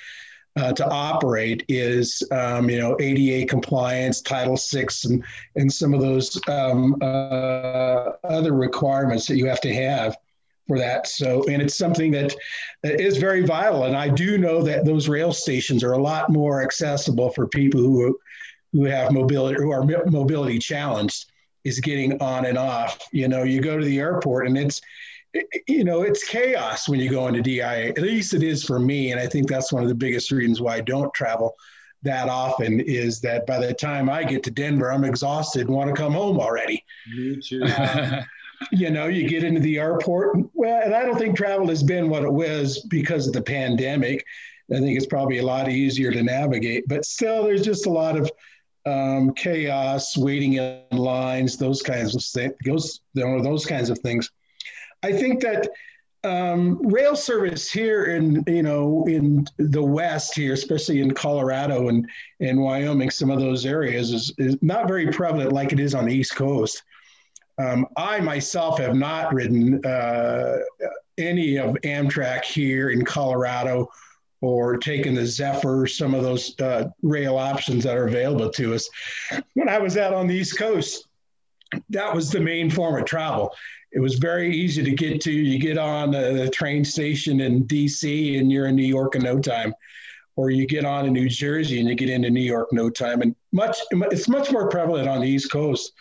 uh, 0.57 0.73
to 0.73 0.87
operate, 0.89 1.63
is 1.67 2.23
um, 2.31 2.69
you 2.69 2.79
know 2.79 2.97
ADA 2.99 3.47
compliance, 3.47 4.21
Title 4.21 4.57
VI, 4.57 4.87
and 5.05 5.23
and 5.55 5.71
some 5.71 5.93
of 5.93 6.01
those 6.01 6.39
um, 6.47 6.95
uh, 7.01 8.11
other 8.23 8.53
requirements 8.53 9.27
that 9.27 9.37
you 9.37 9.47
have 9.47 9.61
to 9.61 9.73
have 9.73 10.17
for 10.67 10.77
that. 10.77 11.07
So, 11.07 11.43
and 11.47 11.61
it's 11.61 11.77
something 11.77 12.11
that 12.11 12.35
is 12.83 13.17
very 13.17 13.45
vital. 13.45 13.85
And 13.85 13.95
I 13.95 14.09
do 14.09 14.37
know 14.37 14.61
that 14.63 14.85
those 14.85 15.07
rail 15.07 15.31
stations 15.31 15.83
are 15.83 15.93
a 15.93 16.01
lot 16.01 16.29
more 16.29 16.61
accessible 16.61 17.29
for 17.31 17.47
people 17.47 17.79
who 17.79 18.19
who 18.73 18.85
have 18.85 19.11
mobility 19.11 19.61
who 19.61 19.71
are 19.71 19.83
mobility 20.05 20.59
challenged 20.59 21.31
is 21.63 21.79
getting 21.79 22.21
on 22.21 22.45
and 22.45 22.57
off. 22.57 22.99
You 23.11 23.27
know, 23.27 23.43
you 23.43 23.61
go 23.61 23.77
to 23.77 23.85
the 23.85 23.99
airport 23.99 24.47
and 24.47 24.57
it's 24.57 24.81
you 25.67 25.83
know, 25.83 26.01
it's 26.01 26.23
chaos 26.27 26.87
when 26.87 26.99
you 26.99 27.09
go 27.09 27.27
into 27.27 27.41
DIA. 27.41 27.89
At 27.89 27.99
least 27.99 28.33
it 28.33 28.43
is 28.43 28.63
for 28.63 28.79
me, 28.79 29.11
and 29.11 29.19
I 29.19 29.27
think 29.27 29.47
that's 29.47 29.71
one 29.71 29.83
of 29.83 29.89
the 29.89 29.95
biggest 29.95 30.31
reasons 30.31 30.61
why 30.61 30.75
I 30.75 30.81
don't 30.81 31.13
travel 31.13 31.55
that 32.03 32.29
often. 32.29 32.79
Is 32.79 33.21
that 33.21 33.45
by 33.47 33.59
the 33.59 33.73
time 33.73 34.09
I 34.09 34.23
get 34.23 34.43
to 34.43 34.51
Denver, 34.51 34.91
I'm 34.91 35.03
exhausted 35.03 35.67
and 35.67 35.75
want 35.75 35.89
to 35.89 35.95
come 35.95 36.13
home 36.13 36.39
already. 36.39 36.83
Me 37.15 37.39
too. 37.41 37.63
Uh, 37.63 38.21
you 38.71 38.89
know, 38.89 39.07
you 39.07 39.27
get 39.27 39.43
into 39.43 39.61
the 39.61 39.77
airport. 39.77 40.37
Well, 40.53 40.81
and 40.83 40.95
I 40.95 41.03
don't 41.03 41.17
think 41.17 41.37
travel 41.37 41.67
has 41.67 41.83
been 41.83 42.09
what 42.09 42.23
it 42.23 42.31
was 42.31 42.81
because 42.89 43.27
of 43.27 43.33
the 43.33 43.41
pandemic. 43.41 44.25
I 44.73 44.79
think 44.79 44.97
it's 44.97 45.05
probably 45.05 45.37
a 45.37 45.45
lot 45.45 45.69
easier 45.69 46.11
to 46.11 46.23
navigate, 46.23 46.87
but 46.87 47.05
still, 47.05 47.43
there's 47.43 47.63
just 47.63 47.85
a 47.85 47.89
lot 47.89 48.17
of 48.17 48.29
um, 48.85 49.33
chaos, 49.33 50.17
waiting 50.17 50.53
in 50.53 50.81
lines, 50.91 51.57
those 51.57 51.81
kinds 51.81 52.15
of 52.15 52.23
things. 52.23 52.53
Those, 52.65 53.01
those 53.13 53.65
kinds 53.65 53.89
of 53.89 53.99
things. 53.99 54.29
I 55.03 55.11
think 55.11 55.41
that 55.41 55.69
um, 56.23 56.79
rail 56.87 57.15
service 57.15 57.71
here 57.71 58.05
in 58.05 58.43
you 58.47 58.63
know 58.63 59.05
in 59.07 59.47
the 59.57 59.83
west 59.83 60.35
here, 60.35 60.53
especially 60.53 61.01
in 61.01 61.13
Colorado 61.13 61.89
and 61.89 62.07
and 62.39 62.59
Wyoming, 62.59 63.09
some 63.09 63.29
of 63.29 63.39
those 63.39 63.65
areas 63.65 64.11
is, 64.11 64.33
is 64.37 64.57
not 64.61 64.87
very 64.87 65.11
prevalent 65.11 65.51
like 65.51 65.71
it 65.71 65.79
is 65.79 65.93
on 65.93 66.05
the 66.05 66.13
East 66.13 66.35
Coast. 66.35 66.83
Um, 67.59 67.87
I 67.95 68.19
myself 68.19 68.79
have 68.79 68.95
not 68.95 69.33
ridden 69.33 69.83
uh, 69.85 70.57
any 71.17 71.57
of 71.57 71.75
Amtrak 71.83 72.43
here 72.43 72.91
in 72.91 73.03
Colorado 73.03 73.89
or 74.41 74.77
taken 74.77 75.15
the 75.15 75.25
Zephyr, 75.25 75.87
some 75.87 76.13
of 76.13 76.21
those 76.23 76.59
uh, 76.59 76.89
rail 77.01 77.37
options 77.37 77.83
that 77.83 77.97
are 77.97 78.07
available 78.07 78.51
to 78.51 78.75
us. 78.75 78.87
When 79.55 79.67
I 79.67 79.79
was 79.79 79.97
out 79.97 80.13
on 80.13 80.27
the 80.27 80.35
East 80.35 80.59
Coast, 80.59 81.07
that 81.89 82.13
was 82.13 82.29
the 82.29 82.39
main 82.39 82.69
form 82.69 82.99
of 83.01 83.05
travel. 83.05 83.53
It 83.91 83.99
was 83.99 84.15
very 84.15 84.55
easy 84.55 84.83
to 84.83 84.91
get 84.91 85.21
to. 85.21 85.31
You 85.31 85.59
get 85.59 85.77
on 85.77 86.11
the 86.11 86.49
train 86.53 86.83
station 86.83 87.39
in 87.39 87.65
DC 87.65 88.39
and 88.39 88.51
you're 88.51 88.67
in 88.67 88.75
New 88.75 88.85
York 88.85 89.15
in 89.15 89.23
no 89.23 89.39
time. 89.39 89.73
Or 90.35 90.51
you 90.51 90.67
get 90.67 90.85
on 90.85 91.07
in 91.07 91.13
New 91.13 91.29
Jersey 91.29 91.79
and 91.79 91.89
you 91.89 91.95
get 91.95 92.09
into 92.09 92.29
New 92.29 92.41
York 92.41 92.71
no 92.71 92.89
time. 92.89 93.21
And 93.21 93.35
much 93.51 93.77
it's 93.91 94.27
much 94.27 94.51
more 94.51 94.69
prevalent 94.69 95.09
on 95.09 95.21
the 95.21 95.27
East 95.27 95.51
Coast 95.51 95.93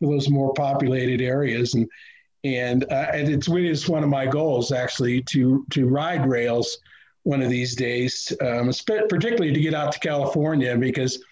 for 0.00 0.10
those 0.10 0.28
more 0.28 0.52
populated 0.54 1.20
areas. 1.20 1.74
And 1.74 1.88
and, 2.42 2.84
uh, 2.92 3.06
and 3.12 3.28
it's 3.28 3.48
really 3.48 3.68
just 3.68 3.88
one 3.88 4.02
of 4.02 4.10
my 4.10 4.26
goals 4.26 4.72
actually 4.72 5.22
to 5.22 5.64
to 5.70 5.86
ride 5.86 6.28
rails 6.28 6.78
one 7.22 7.42
of 7.42 7.50
these 7.50 7.74
days, 7.74 8.32
um, 8.42 8.70
particularly 8.86 9.52
to 9.52 9.60
get 9.60 9.74
out 9.74 9.92
to 9.92 9.98
California 9.98 10.76
because 10.76 11.22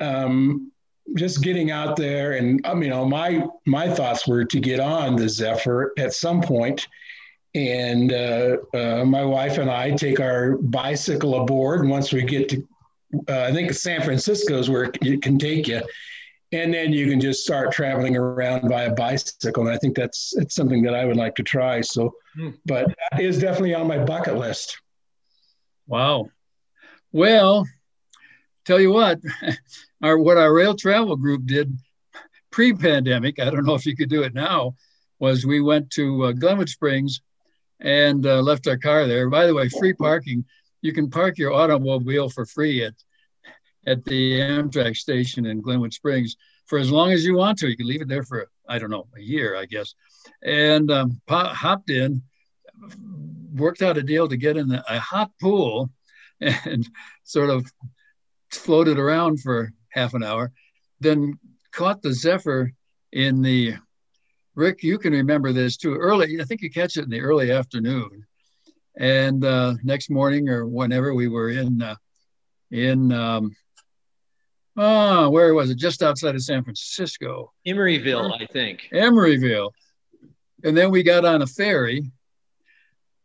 um, 0.00 0.72
just 1.14 1.42
getting 1.42 1.70
out 1.70 1.96
there 1.96 2.32
and 2.32 2.64
um, 2.66 2.82
you 2.82 2.88
know 2.88 3.04
my 3.04 3.46
my 3.66 3.92
thoughts 3.92 4.26
were 4.26 4.44
to 4.44 4.60
get 4.60 4.80
on 4.80 5.16
the 5.16 5.28
Zephyr 5.28 5.92
at 5.98 6.12
some 6.12 6.40
point, 6.40 6.86
and 7.54 8.12
uh, 8.12 8.56
uh, 8.74 9.04
my 9.04 9.24
wife 9.24 9.58
and 9.58 9.70
I 9.70 9.90
take 9.92 10.20
our 10.20 10.56
bicycle 10.58 11.42
aboard. 11.42 11.86
Once 11.86 12.12
we 12.12 12.22
get 12.22 12.48
to, 12.50 12.68
uh, 13.28 13.42
I 13.42 13.52
think 13.52 13.72
San 13.72 14.02
Francisco 14.02 14.58
is 14.58 14.70
where 14.70 14.92
it 15.02 15.22
can 15.22 15.38
take 15.38 15.68
you, 15.68 15.82
and 16.52 16.72
then 16.72 16.92
you 16.92 17.08
can 17.08 17.20
just 17.20 17.44
start 17.44 17.72
traveling 17.72 18.16
around 18.16 18.68
by 18.68 18.84
a 18.84 18.94
bicycle. 18.94 19.66
And 19.66 19.74
I 19.74 19.78
think 19.78 19.96
that's 19.96 20.34
it's 20.36 20.54
something 20.54 20.82
that 20.82 20.94
I 20.94 21.04
would 21.04 21.16
like 21.16 21.34
to 21.36 21.42
try. 21.42 21.80
So, 21.80 22.14
hmm. 22.34 22.50
but 22.66 22.86
that 23.10 23.20
is 23.20 23.38
definitely 23.38 23.74
on 23.74 23.86
my 23.86 23.98
bucket 23.98 24.36
list. 24.36 24.80
Wow. 25.86 26.30
Well, 27.12 27.66
tell 28.64 28.80
you 28.80 28.92
what, 28.92 29.18
our 30.02 30.18
what 30.18 30.36
our 30.36 30.52
rail 30.52 30.74
travel 30.74 31.16
group 31.16 31.46
did 31.46 31.76
pre-pandemic, 32.50 33.38
I 33.38 33.50
don't 33.50 33.64
know 33.64 33.74
if 33.74 33.86
you 33.86 33.96
could 33.96 34.10
do 34.10 34.22
it 34.22 34.34
now, 34.34 34.74
was 35.18 35.46
we 35.46 35.60
went 35.60 35.90
to 35.92 36.24
uh, 36.24 36.32
Glenwood 36.32 36.68
Springs 36.68 37.20
and 37.80 38.26
uh, 38.26 38.40
left 38.40 38.66
our 38.66 38.76
car 38.76 39.06
there. 39.06 39.28
By 39.30 39.46
the 39.46 39.54
way, 39.54 39.68
free 39.68 39.92
parking. 39.92 40.44
You 40.82 40.92
can 40.92 41.10
park 41.10 41.38
your 41.38 41.52
automobile 41.52 42.28
for 42.28 42.46
free 42.46 42.84
at 42.84 42.94
at 43.86 44.04
the 44.04 44.40
Amtrak 44.40 44.96
station 44.96 45.46
in 45.46 45.62
Glenwood 45.62 45.92
Springs 45.92 46.36
for 46.66 46.78
as 46.78 46.90
long 46.90 47.12
as 47.12 47.24
you 47.24 47.34
want 47.34 47.58
to. 47.58 47.68
You 47.68 47.76
can 47.76 47.86
leave 47.86 48.02
it 48.02 48.08
there 48.08 48.22
for 48.22 48.48
I 48.68 48.78
don't 48.78 48.90
know 48.90 49.06
a 49.16 49.20
year, 49.20 49.56
I 49.56 49.66
guess. 49.66 49.94
And 50.42 50.90
um, 50.90 51.20
hopped 51.28 51.90
in, 51.90 52.22
worked 53.54 53.82
out 53.82 53.98
a 53.98 54.02
deal 54.02 54.28
to 54.28 54.36
get 54.36 54.56
in 54.56 54.70
a 54.72 55.00
hot 55.00 55.30
pool, 55.40 55.90
and 56.40 56.88
sort 57.24 57.50
of 57.50 57.66
floated 58.50 58.98
around 58.98 59.40
for 59.40 59.72
half 59.92 60.14
an 60.14 60.22
hour, 60.22 60.52
then 61.00 61.38
caught 61.72 62.02
the 62.02 62.12
Zephyr 62.12 62.72
in 63.12 63.42
the 63.42 63.74
Rick, 64.54 64.82
you 64.82 64.98
can 64.98 65.12
remember 65.12 65.52
this 65.52 65.76
too. 65.76 65.94
Early, 65.94 66.40
I 66.40 66.44
think 66.44 66.60
you 66.60 66.70
catch 66.70 66.96
it 66.96 67.04
in 67.04 67.10
the 67.10 67.20
early 67.20 67.52
afternoon, 67.52 68.26
and 68.96 69.44
uh, 69.44 69.74
next 69.82 70.10
morning 70.10 70.48
or 70.48 70.66
whenever 70.66 71.14
we 71.14 71.28
were 71.28 71.50
in 71.50 71.80
uh, 71.80 71.94
in 72.70 73.12
um, 73.12 73.56
oh, 74.76 75.30
where 75.30 75.54
was 75.54 75.70
it? 75.70 75.78
Just 75.78 76.02
outside 76.02 76.34
of 76.34 76.42
San 76.42 76.64
Francisco, 76.64 77.52
Emeryville, 77.66 78.38
I 78.40 78.46
think. 78.46 78.88
Emeryville, 78.92 79.70
and 80.64 80.76
then 80.76 80.90
we 80.90 81.02
got 81.02 81.24
on 81.24 81.42
a 81.42 81.46
ferry. 81.46 82.10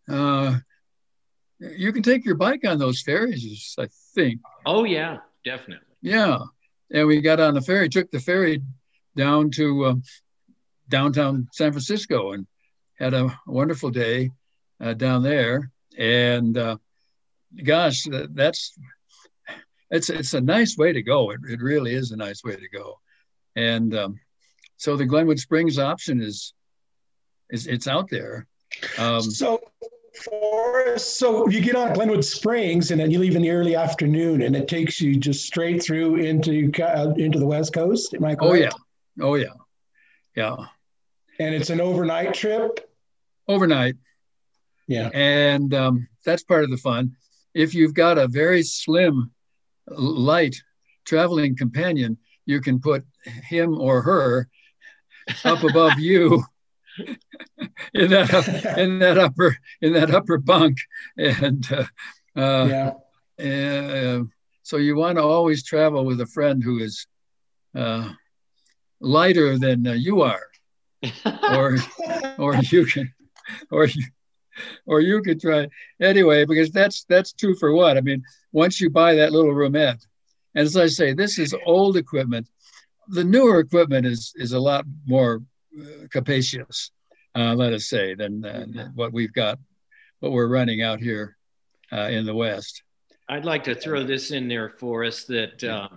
Uh, 0.07 0.57
you 1.59 1.91
can 1.91 2.03
take 2.03 2.23
your 2.23 2.35
bike 2.35 2.65
on 2.65 2.77
those 2.77 3.01
ferries, 3.01 3.75
I 3.79 3.87
think. 4.13 4.41
Oh 4.65 4.83
yeah, 4.83 5.17
definitely. 5.43 5.87
Yeah, 6.01 6.37
and 6.95 7.07
we 7.07 7.19
got 7.19 7.41
on 7.41 7.53
the 7.53 7.61
ferry, 7.61 7.89
took 7.89 8.09
the 8.09 8.21
ferry 8.21 8.63
down 9.17 9.51
to 9.51 9.85
uh, 9.85 9.95
downtown 10.87 11.49
San 11.51 11.73
Francisco, 11.73 12.31
and 12.31 12.47
had 12.97 13.13
a 13.13 13.37
wonderful 13.45 13.89
day 13.89 14.31
uh, 14.79 14.93
down 14.93 15.21
there. 15.21 15.71
And 15.97 16.57
uh, 16.57 16.77
gosh, 17.61 18.07
that's 18.29 18.77
it's 19.91 20.09
it's 20.09 20.33
a 20.33 20.41
nice 20.41 20.77
way 20.77 20.93
to 20.93 21.01
go. 21.01 21.31
It, 21.31 21.41
it 21.49 21.61
really 21.61 21.93
is 21.93 22.11
a 22.11 22.17
nice 22.17 22.45
way 22.45 22.55
to 22.55 22.69
go. 22.69 22.97
And 23.57 23.93
um, 23.93 24.19
so 24.77 24.95
the 24.95 25.05
Glenwood 25.05 25.39
Springs 25.39 25.77
option 25.77 26.21
is 26.21 26.53
is 27.49 27.67
it's 27.67 27.89
out 27.89 28.09
there. 28.09 28.47
Um, 28.97 29.21
so 29.21 29.59
Forrest, 30.23 31.17
so 31.17 31.47
you 31.49 31.61
get 31.61 31.75
on 31.75 31.93
Glenwood 31.93 32.23
Springs 32.23 32.91
and 32.91 32.99
then 32.99 33.11
you 33.11 33.19
leave 33.19 33.35
in 33.35 33.41
the 33.41 33.51
early 33.51 33.75
afternoon, 33.75 34.43
and 34.43 34.55
it 34.55 34.67
takes 34.67 35.01
you 35.01 35.17
just 35.17 35.45
straight 35.45 35.83
through 35.83 36.15
into 36.15 36.71
uh, 36.81 37.13
into 37.17 37.39
the 37.39 37.45
West 37.45 37.73
Coast. 37.73 38.13
Am 38.13 38.23
I 38.25 38.35
correct? 38.35 38.43
Oh 38.43 38.53
yeah, 38.53 38.69
oh 39.21 39.35
yeah, 39.35 39.53
yeah. 40.35 40.55
And 41.39 41.53
it's 41.53 41.69
an 41.69 41.81
overnight 41.81 42.33
trip. 42.33 42.79
Overnight. 43.47 43.95
Yeah. 44.87 45.09
And 45.13 45.73
um, 45.73 46.07
that's 46.23 46.43
part 46.43 46.63
of 46.63 46.69
the 46.69 46.77
fun. 46.77 47.15
If 47.53 47.73
you've 47.73 47.93
got 47.93 48.17
a 48.17 48.27
very 48.27 48.63
slim, 48.63 49.31
light 49.87 50.55
traveling 51.05 51.55
companion, 51.55 52.17
you 52.45 52.61
can 52.61 52.79
put 52.79 53.03
him 53.23 53.79
or 53.79 54.01
her 54.01 54.47
up 55.43 55.63
above 55.63 55.99
you 55.99 56.43
in 57.93 58.09
that 58.09 58.75
in 58.77 58.99
that 58.99 59.17
upper 59.17 59.57
in 59.81 59.93
that 59.93 60.11
upper 60.11 60.37
bunk, 60.37 60.77
and 61.17 61.67
uh, 61.71 61.85
uh, 62.39 62.67
yeah. 62.69 62.91
Uh, 63.37 64.23
so 64.63 64.77
you 64.77 64.95
want 64.95 65.17
to 65.17 65.23
always 65.23 65.63
travel 65.63 66.05
with 66.05 66.21
a 66.21 66.25
friend 66.25 66.63
who 66.63 66.79
is 66.79 67.07
uh, 67.75 68.11
lighter 68.99 69.57
than 69.57 69.85
uh, 69.85 69.93
you 69.93 70.21
are, 70.21 70.47
or 71.51 71.77
or 72.37 72.55
you 72.55 72.85
can, 72.85 73.13
or 73.71 73.85
you. 73.85 74.03
Or 74.85 75.01
you 75.01 75.21
could 75.21 75.41
try 75.41 75.67
anyway, 75.99 76.45
because 76.45 76.71
that's 76.71 77.03
that's 77.09 77.33
true 77.33 77.55
for 77.55 77.73
what 77.73 77.97
I 77.97 78.01
mean. 78.01 78.23
Once 78.53 78.79
you 78.79 78.89
buy 78.89 79.15
that 79.15 79.33
little 79.33 79.53
roomette, 79.53 80.07
and 80.55 80.65
as 80.65 80.77
I 80.77 80.87
say, 80.87 81.13
this 81.13 81.37
is 81.37 81.53
old 81.65 81.97
equipment. 81.97 82.47
The 83.09 83.25
newer 83.25 83.59
equipment 83.59 84.05
is 84.05 84.33
is 84.37 84.53
a 84.53 84.59
lot 84.59 84.85
more 85.05 85.43
uh, 85.77 86.07
capacious, 86.09 86.91
uh, 87.35 87.53
let 87.55 87.73
us 87.73 87.85
say, 87.85 88.15
than, 88.15 88.41
than, 88.41 88.91
what 88.95 89.13
we've 89.13 89.33
got, 89.33 89.59
what 90.19 90.31
we're 90.31 90.47
running 90.47 90.81
out 90.81 90.99
here 90.99 91.37
uh, 91.91 92.09
in 92.09 92.25
the 92.25 92.35
West. 92.35 92.83
I'd 93.27 93.45
like 93.45 93.63
to 93.65 93.75
throw 93.75 94.03
this 94.03 94.31
in 94.31 94.47
there 94.47 94.69
for 94.69 95.03
us 95.03 95.23
that 95.25 95.63
uh, 95.63 95.89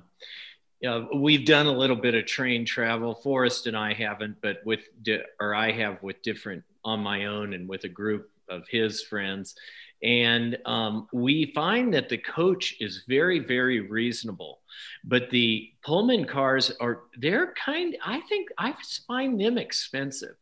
you 0.81 0.89
know, 0.89 1.09
we've 1.15 1.45
done 1.45 1.67
a 1.67 1.73
little 1.73 1.97
bit 1.97 2.15
of 2.15 2.27
train 2.27 2.65
travel. 2.65 3.15
Forrest 3.15 3.67
and 3.67 3.77
I 3.77 3.93
haven't, 3.93 4.37
but 4.41 4.59
with 4.65 4.81
di- 5.03 5.23
or 5.41 5.55
I 5.55 5.73
have 5.73 6.03
with 6.03 6.23
different 6.23 6.63
on 6.85 7.01
my 7.01 7.27
own 7.27 7.53
and 7.53 7.69
with 7.69 7.85
a 7.85 7.89
group 7.89 8.31
of 8.49 8.67
his 8.69 9.03
friends. 9.03 9.55
And 10.03 10.57
um, 10.65 11.09
we 11.13 11.53
find 11.55 11.93
that 11.95 12.09
the 12.09 12.19
coach 12.19 12.77
is 12.79 13.03
very, 13.09 13.41
very 13.41 13.81
reasonable, 13.81 14.61
but 15.03 15.29
the 15.31 15.73
Pullman 15.85 16.25
cars 16.25 16.71
are, 16.81 17.03
they're 17.17 17.53
kind, 17.55 17.97
I 18.05 18.21
think 18.21 18.49
I 18.57 18.75
find 19.09 19.41
them 19.41 19.59
expensive. 19.59 20.37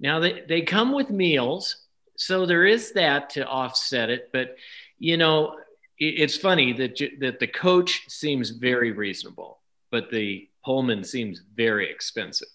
Now 0.00 0.20
they, 0.20 0.42
they 0.48 0.62
come 0.62 0.92
with 0.92 1.10
meals. 1.10 1.76
So 2.16 2.46
there 2.46 2.64
is 2.64 2.92
that 2.92 3.30
to 3.30 3.46
offset 3.46 4.10
it. 4.10 4.30
But, 4.32 4.56
you 4.98 5.16
know, 5.16 5.56
it, 5.98 6.14
it's 6.20 6.36
funny 6.36 6.72
that, 6.74 6.98
that 7.20 7.40
the 7.40 7.46
coach 7.46 8.02
seems 8.08 8.50
very 8.50 8.92
reasonable, 8.92 9.60
but 9.90 10.10
the 10.10 10.48
Pullman 10.64 11.04
seems 11.04 11.42
very 11.54 11.90
expensive. 11.90 12.48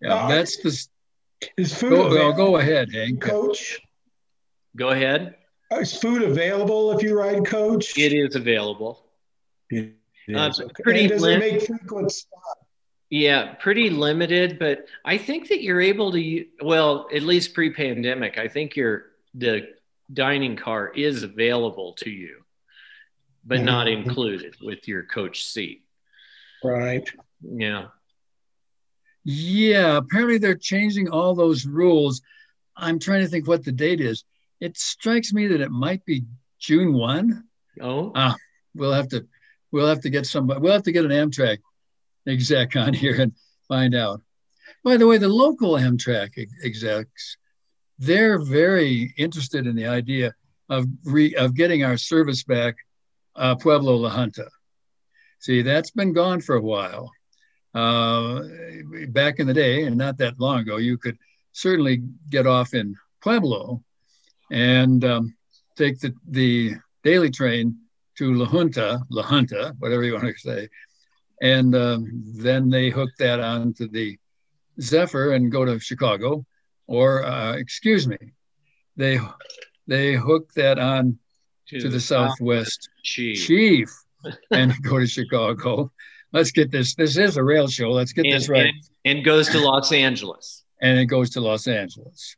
Yeah, 0.00 0.28
that's 0.28 0.56
the 0.62 1.48
Is 1.56 1.74
food 1.74 1.90
Go, 1.90 2.06
available, 2.06 2.36
go 2.36 2.56
ahead, 2.58 2.92
Hank. 2.92 3.20
coach? 3.20 3.78
Go 4.76 4.90
ahead. 4.90 5.34
Is 5.72 5.96
food 5.96 6.22
available 6.22 6.92
if 6.96 7.02
you 7.02 7.18
ride 7.18 7.44
coach? 7.44 7.98
It 7.98 8.12
is 8.12 8.36
available. 8.36 9.04
It 9.70 9.94
Uh, 10.34 10.52
okay. 10.60 10.82
pretty 10.82 11.00
And 11.02 11.08
does 11.10 11.24
it 11.24 11.38
make 11.38 11.62
frequent 11.62 12.12
stops? 12.12 12.57
Yeah, 13.10 13.54
pretty 13.54 13.88
limited, 13.88 14.58
but 14.58 14.86
I 15.04 15.16
think 15.16 15.48
that 15.48 15.62
you're 15.62 15.80
able 15.80 16.12
to. 16.12 16.44
Well, 16.62 17.08
at 17.14 17.22
least 17.22 17.54
pre-pandemic, 17.54 18.36
I 18.38 18.48
think 18.48 18.76
your 18.76 19.06
the 19.34 19.68
dining 20.12 20.56
car 20.56 20.92
is 20.94 21.22
available 21.22 21.94
to 22.00 22.10
you, 22.10 22.44
but 23.44 23.60
not 23.60 23.86
Mhm. 23.86 24.04
included 24.04 24.56
with 24.60 24.86
your 24.88 25.04
coach 25.04 25.44
seat. 25.44 25.84
Right. 26.62 27.08
Yeah. 27.42 27.88
Yeah, 29.24 29.96
apparently 29.98 30.38
they're 30.38 30.54
changing 30.56 31.08
all 31.08 31.34
those 31.34 31.66
rules. 31.66 32.22
I'm 32.76 32.98
trying 32.98 33.20
to 33.20 33.28
think 33.28 33.46
what 33.46 33.64
the 33.64 33.72
date 33.72 34.00
is. 34.00 34.24
It 34.60 34.76
strikes 34.78 35.32
me 35.32 35.46
that 35.48 35.60
it 35.60 35.70
might 35.70 36.04
be 36.04 36.24
June 36.58 36.92
1. 36.94 37.44
Oh, 37.80 38.12
Ah, 38.14 38.36
we'll 38.74 38.92
have 38.92 39.08
to 39.08 39.26
we'll 39.70 39.86
have 39.86 40.00
to 40.00 40.10
get 40.10 40.26
somebody 40.26 40.60
we'll 40.60 40.72
have 40.72 40.82
to 40.84 40.92
get 40.92 41.04
an 41.04 41.10
Amtrak 41.10 41.58
exec 42.26 42.76
on 42.76 42.92
here 42.92 43.20
and 43.20 43.32
find 43.68 43.94
out. 43.94 44.22
By 44.84 44.96
the 44.96 45.06
way, 45.06 45.18
the 45.18 45.28
local 45.28 45.72
Amtrak 45.72 46.30
execs, 46.64 47.36
they're 47.98 48.38
very 48.38 49.14
interested 49.16 49.66
in 49.66 49.74
the 49.74 49.86
idea 49.86 50.34
of 50.68 50.86
re, 51.04 51.34
of 51.34 51.54
getting 51.54 51.84
our 51.84 51.96
service 51.96 52.44
back, 52.44 52.76
uh, 53.36 53.54
Pueblo 53.56 53.96
La 53.96 54.10
Junta. 54.10 54.48
See, 55.40 55.62
that's 55.62 55.90
been 55.90 56.12
gone 56.12 56.40
for 56.40 56.56
a 56.56 56.60
while. 56.60 57.10
Uh, 57.74 58.42
back 59.08 59.38
in 59.38 59.46
the 59.46 59.54
day, 59.54 59.84
and 59.84 59.96
not 59.96 60.18
that 60.18 60.40
long 60.40 60.60
ago, 60.60 60.78
you 60.78 60.98
could 60.98 61.16
certainly 61.52 62.02
get 62.28 62.46
off 62.46 62.74
in 62.74 62.94
Pueblo 63.22 63.82
and 64.50 65.04
um, 65.04 65.36
take 65.76 66.00
the, 66.00 66.12
the 66.28 66.74
daily 67.04 67.30
train 67.30 67.76
to 68.16 68.34
La 68.34 68.46
Junta, 68.46 69.00
La 69.10 69.22
Junta, 69.22 69.74
whatever 69.78 70.02
you 70.02 70.14
want 70.14 70.24
to 70.24 70.38
say. 70.38 70.68
And 71.40 71.74
um, 71.74 72.22
then 72.36 72.68
they 72.70 72.90
hook 72.90 73.10
that 73.18 73.40
onto 73.40 73.88
the 73.88 74.18
Zephyr 74.80 75.32
and 75.34 75.50
go 75.52 75.64
to 75.64 75.78
Chicago, 75.78 76.44
or 76.86 77.24
uh, 77.24 77.52
excuse 77.56 78.06
me, 78.08 78.18
they 78.96 79.20
they 79.86 80.14
hook 80.14 80.52
that 80.54 80.78
on 80.78 81.18
to 81.68 81.88
the 81.88 82.00
Southwest 82.00 82.88
Chief. 83.04 83.46
Chief 83.46 83.88
and 84.50 84.72
go 84.82 84.98
to 84.98 85.06
Chicago. 85.06 85.92
Let's 86.32 86.50
get 86.50 86.70
this. 86.70 86.94
This 86.94 87.16
is 87.16 87.36
a 87.36 87.42
rail 87.44 87.68
show. 87.68 87.90
Let's 87.90 88.12
get 88.12 88.26
And, 88.26 88.34
this 88.34 88.48
right. 88.48 88.66
and, 89.04 89.16
and 89.18 89.24
goes 89.24 89.48
to 89.50 89.58
Los 89.60 89.92
Angeles. 89.92 90.64
and 90.82 90.98
it 90.98 91.06
goes 91.06 91.30
to 91.30 91.40
Los 91.40 91.66
Angeles. 91.66 92.36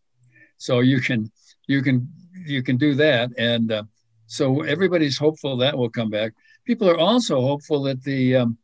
So 0.59 0.81
you 0.81 1.01
can 1.01 1.31
you 1.67 1.83
can 1.83 2.09
you 2.47 2.63
can 2.63 2.77
do 2.77 2.95
that, 2.95 3.31
and 3.39 3.73
uh, 3.73 3.83
so 4.27 4.63
everybody's 4.63 5.17
hopeful 5.19 5.57
that 5.59 5.77
will 5.77 5.91
come 5.91 6.11
back. 6.11 6.33
People 6.67 6.89
are 6.89 6.99
also 6.99 7.41
hopeful 7.41 7.83
that 7.85 8.03
the 8.05 8.37
um, 8.37 8.59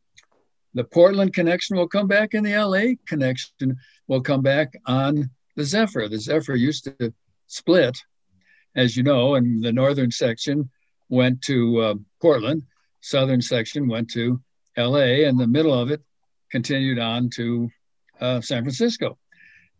the 0.77 0.83
Portland 0.83 1.33
connection 1.33 1.75
will 1.75 1.87
come 1.87 2.07
back, 2.07 2.33
and 2.33 2.45
the 2.45 2.55
LA 2.55 2.93
connection 3.07 3.77
will 4.07 4.21
come 4.21 4.41
back 4.41 4.73
on 4.85 5.29
the 5.55 5.63
Zephyr. 5.63 6.07
The 6.07 6.19
Zephyr 6.19 6.55
used 6.55 6.85
to 6.85 7.13
split, 7.47 7.97
as 8.75 8.95
you 8.95 9.03
know, 9.03 9.35
and 9.35 9.63
the 9.63 9.71
northern 9.71 10.11
section 10.11 10.69
went 11.09 11.41
to 11.43 11.79
uh, 11.79 11.95
Portland, 12.21 12.63
southern 13.01 13.41
section 13.41 13.87
went 13.87 14.11
to 14.11 14.39
LA, 14.77 15.25
and 15.27 15.39
the 15.39 15.47
middle 15.47 15.73
of 15.73 15.89
it 15.89 16.01
continued 16.51 16.99
on 16.99 17.29
to 17.31 17.69
uh, 18.21 18.39
San 18.41 18.63
Francisco. 18.63 19.17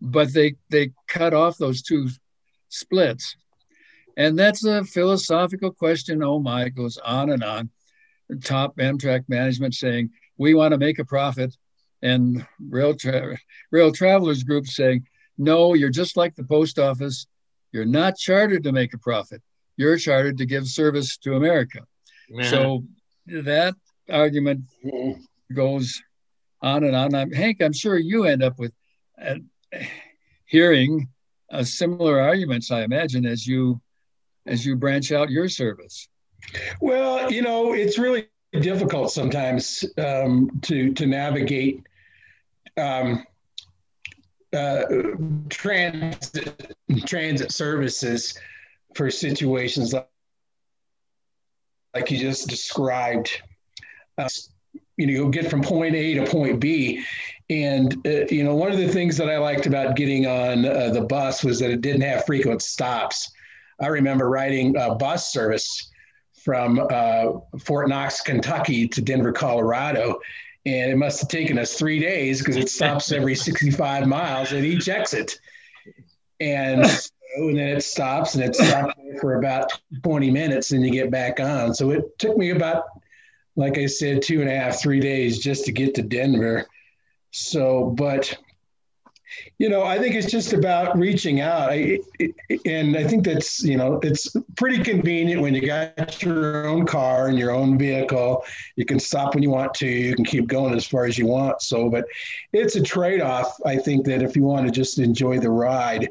But 0.01 0.33
they 0.33 0.55
they 0.69 0.91
cut 1.07 1.33
off 1.33 1.57
those 1.57 1.81
two 1.81 2.09
splits. 2.69 3.35
And 4.15 4.37
that's 4.37 4.65
a 4.65 4.83
philosophical 4.83 5.71
question 5.71 6.23
oh 6.23 6.39
my 6.39 6.69
goes 6.69 6.97
on 6.97 7.29
and 7.29 7.43
on. 7.43 7.69
Top 8.43 8.77
amtrak 8.77 9.25
management 9.29 9.75
saying 9.75 10.09
we 10.37 10.53
want 10.53 10.71
to 10.71 10.77
make 10.77 10.99
a 10.99 11.05
profit 11.05 11.55
and 12.01 12.45
rail 12.69 12.93
tra- 12.95 13.37
rail 13.71 13.91
travelers 13.91 14.43
group 14.43 14.67
saying 14.67 15.05
no 15.37 15.73
you're 15.73 15.89
just 15.89 16.15
like 16.17 16.35
the 16.35 16.43
post 16.43 16.77
office 16.79 17.27
you're 17.71 17.85
not 17.85 18.17
chartered 18.17 18.63
to 18.63 18.71
make 18.71 18.93
a 18.93 18.97
profit 18.99 19.41
you're 19.77 19.97
chartered 19.97 20.37
to 20.37 20.45
give 20.45 20.67
service 20.67 21.17
to 21.17 21.35
america 21.35 21.79
so 22.49 22.83
that 23.27 23.73
argument 24.09 24.61
Mhm. 24.85 25.19
goes 25.53 26.01
on 26.61 26.83
and 26.83 26.95
on. 26.95 27.13
I'm, 27.13 27.31
Hank, 27.31 27.61
I'm 27.61 27.73
sure 27.73 27.97
you 27.97 28.23
end 28.25 28.41
up 28.43 28.57
with 28.57 28.73
uh, 29.21 29.35
hearing 30.45 31.07
uh, 31.51 31.63
similar 31.63 32.19
arguments, 32.19 32.71
I 32.71 32.81
imagine, 32.83 33.25
as 33.25 33.45
you 33.45 33.79
as 34.45 34.65
you 34.65 34.75
branch 34.75 35.11
out 35.11 35.29
your 35.29 35.49
service. 35.49 36.07
Well, 36.81 37.31
you 37.31 37.41
know, 37.41 37.73
it's 37.73 37.97
really 37.97 38.27
difficult 38.53 39.11
sometimes 39.11 39.83
um, 39.97 40.49
to 40.63 40.93
to 40.93 41.05
navigate 41.05 41.83
um, 42.77 43.25
uh, 44.53 44.83
transit 45.49 46.75
transit 47.05 47.51
services 47.51 48.39
for 48.95 49.09
situations 49.09 49.93
like 49.93 50.09
like 51.93 52.11
you 52.11 52.17
just 52.17 52.47
described. 52.47 53.41
Uh, 54.17 54.29
you 54.97 55.07
know, 55.07 55.13
you'll 55.13 55.29
get 55.29 55.49
from 55.49 55.61
point 55.61 55.95
A 55.95 56.15
to 56.15 56.25
point 56.25 56.59
B, 56.59 57.03
and 57.49 57.95
uh, 58.05 58.25
you 58.29 58.43
know, 58.43 58.55
one 58.55 58.71
of 58.71 58.77
the 58.77 58.87
things 58.87 59.17
that 59.17 59.29
I 59.29 59.37
liked 59.37 59.65
about 59.67 59.95
getting 59.95 60.25
on 60.25 60.65
uh, 60.65 60.89
the 60.89 61.01
bus 61.01 61.43
was 61.43 61.59
that 61.59 61.69
it 61.69 61.81
didn't 61.81 62.01
have 62.01 62.25
frequent 62.25 62.61
stops. 62.61 63.31
I 63.79 63.87
remember 63.87 64.29
riding 64.29 64.75
a 64.75 64.95
bus 64.95 65.31
service 65.31 65.91
from 66.47 66.79
uh, 66.79 67.41
Fort 67.59 67.89
Knox, 67.89 68.21
Kentucky 68.21 68.87
to 68.87 69.01
Denver, 69.01 69.33
Colorado. 69.33 70.21
And 70.65 70.89
it 70.89 70.95
must 70.95 71.19
have 71.19 71.27
taken 71.27 71.59
us 71.59 71.73
three 71.73 71.99
days 71.99 72.39
because 72.39 72.55
it 72.55 72.69
stops 72.69 73.11
every 73.11 73.35
65 73.35 74.07
miles 74.07 74.53
at 74.53 74.63
each 74.63 74.87
exit. 74.87 75.41
And, 76.39 76.87
so, 76.89 77.09
and 77.35 77.57
then 77.57 77.67
it 77.67 77.83
stops 77.83 78.35
and 78.35 78.45
it 78.45 78.55
stops 78.55 78.93
for 79.19 79.35
about 79.35 79.73
20 80.03 80.31
minutes 80.31 80.71
and 80.71 80.85
you 80.85 80.89
get 80.89 81.11
back 81.11 81.41
on. 81.41 81.73
So 81.73 81.91
it 81.91 82.17
took 82.17 82.37
me 82.37 82.51
about, 82.51 82.85
like 83.57 83.77
I 83.77 83.85
said, 83.85 84.21
two 84.21 84.39
and 84.39 84.49
a 84.49 84.57
half, 84.57 84.79
three 84.79 85.01
days 85.01 85.39
just 85.39 85.65
to 85.65 85.73
get 85.73 85.95
to 85.95 86.01
Denver. 86.01 86.65
So, 87.31 87.93
but 87.97 88.37
you 89.57 89.69
know, 89.69 89.83
I 89.83 89.99
think 89.99 90.15
it's 90.15 90.31
just 90.31 90.53
about 90.53 90.97
reaching 90.97 91.41
out. 91.41 91.69
I, 91.71 91.99
and 92.65 92.95
I 92.95 93.03
think 93.03 93.25
that's, 93.25 93.63
you 93.63 93.77
know, 93.77 93.99
it's 94.03 94.35
pretty 94.55 94.83
convenient 94.83 95.41
when 95.41 95.53
you 95.53 95.65
got 95.65 96.21
your 96.21 96.67
own 96.67 96.85
car 96.85 97.27
and 97.27 97.37
your 97.37 97.51
own 97.51 97.77
vehicle. 97.77 98.43
You 98.75 98.85
can 98.85 98.99
stop 98.99 99.33
when 99.33 99.43
you 99.43 99.49
want 99.49 99.73
to, 99.75 99.87
you 99.87 100.15
can 100.15 100.25
keep 100.25 100.47
going 100.47 100.73
as 100.73 100.85
far 100.85 101.05
as 101.05 101.17
you 101.17 101.25
want. 101.25 101.61
So, 101.61 101.89
but 101.89 102.05
it's 102.53 102.75
a 102.75 102.81
trade 102.81 103.21
off. 103.21 103.57
I 103.65 103.77
think 103.77 104.05
that 104.05 104.21
if 104.21 104.35
you 104.35 104.43
want 104.43 104.65
to 104.65 104.71
just 104.71 104.99
enjoy 104.99 105.39
the 105.39 105.49
ride, 105.49 106.09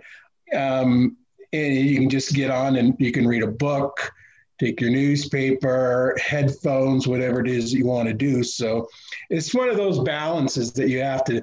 um, 0.54 1.16
and 1.52 1.74
you 1.74 1.98
can 1.98 2.10
just 2.10 2.34
get 2.34 2.50
on 2.50 2.76
and 2.76 2.94
you 2.98 3.12
can 3.12 3.26
read 3.26 3.42
a 3.42 3.46
book, 3.46 4.12
take 4.58 4.80
your 4.80 4.90
newspaper, 4.90 6.16
headphones, 6.22 7.06
whatever 7.06 7.40
it 7.40 7.48
is 7.48 7.72
you 7.72 7.86
want 7.86 8.08
to 8.08 8.14
do. 8.14 8.42
So 8.42 8.88
it's 9.30 9.54
one 9.54 9.68
of 9.68 9.76
those 9.76 9.98
balances 10.00 10.72
that 10.74 10.88
you 10.88 11.00
have 11.00 11.24
to 11.24 11.42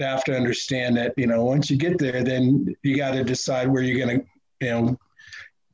have 0.00 0.24
to 0.24 0.34
understand 0.34 0.96
that 0.96 1.12
you 1.16 1.26
know 1.26 1.44
once 1.44 1.70
you 1.70 1.76
get 1.76 1.98
there 1.98 2.22
then 2.22 2.74
you 2.82 2.96
got 2.96 3.12
to 3.12 3.24
decide 3.24 3.68
where 3.68 3.82
you're 3.82 4.04
going 4.04 4.20
to 4.20 4.26
you 4.60 4.70
know 4.70 4.98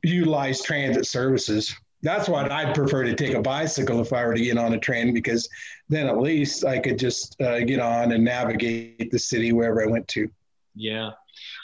utilize 0.03 0.61
transit 0.61 1.05
services. 1.05 1.75
That's 2.01 2.29
what 2.29 2.49
i'd 2.49 2.73
prefer 2.73 3.03
to 3.03 3.13
take 3.13 3.33
a 3.33 3.41
bicycle 3.41 3.99
if 3.99 4.13
i 4.13 4.25
were 4.25 4.33
to 4.33 4.41
get 4.41 4.57
on 4.57 4.73
a 4.73 4.79
train 4.79 5.13
because 5.13 5.49
then 5.89 6.07
at 6.07 6.17
least 6.17 6.63
i 6.63 6.79
could 6.79 6.97
just 6.97 7.39
uh, 7.41 7.59
get 7.59 7.81
on 7.81 8.13
and 8.13 8.23
navigate 8.23 9.11
the 9.11 9.19
city 9.19 9.51
wherever 9.51 9.83
i 9.83 9.85
went 9.85 10.07
to 10.07 10.31
Yeah. 10.81 11.11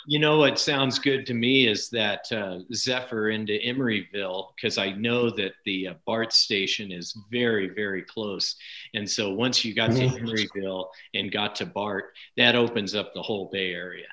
You 0.07 0.19
know 0.19 0.37
what 0.37 0.59
sounds 0.59 0.99
good 0.99 1.25
to 1.27 1.33
me 1.33 1.67
is 1.67 1.89
that 1.91 2.29
uh, 2.33 2.59
Zephyr 2.73 3.29
into 3.29 3.53
Emeryville, 3.53 4.47
because 4.55 4.77
I 4.77 4.91
know 4.91 5.29
that 5.31 5.53
the 5.63 5.87
uh, 5.89 5.93
BART 6.05 6.33
station 6.33 6.91
is 6.91 7.17
very, 7.31 7.69
very 7.69 8.01
close. 8.01 8.55
And 8.93 9.09
so 9.09 9.33
once 9.33 9.63
you 9.63 9.73
got 9.73 9.91
to 9.91 10.01
Mhm. 10.01 10.19
Emeryville 10.19 10.87
and 11.13 11.31
got 11.31 11.55
to 11.57 11.65
BART, 11.65 12.13
that 12.35 12.55
opens 12.55 12.93
up 12.93 13.13
the 13.13 13.21
whole 13.21 13.49
Bay 13.53 13.73
Area. 13.73 14.07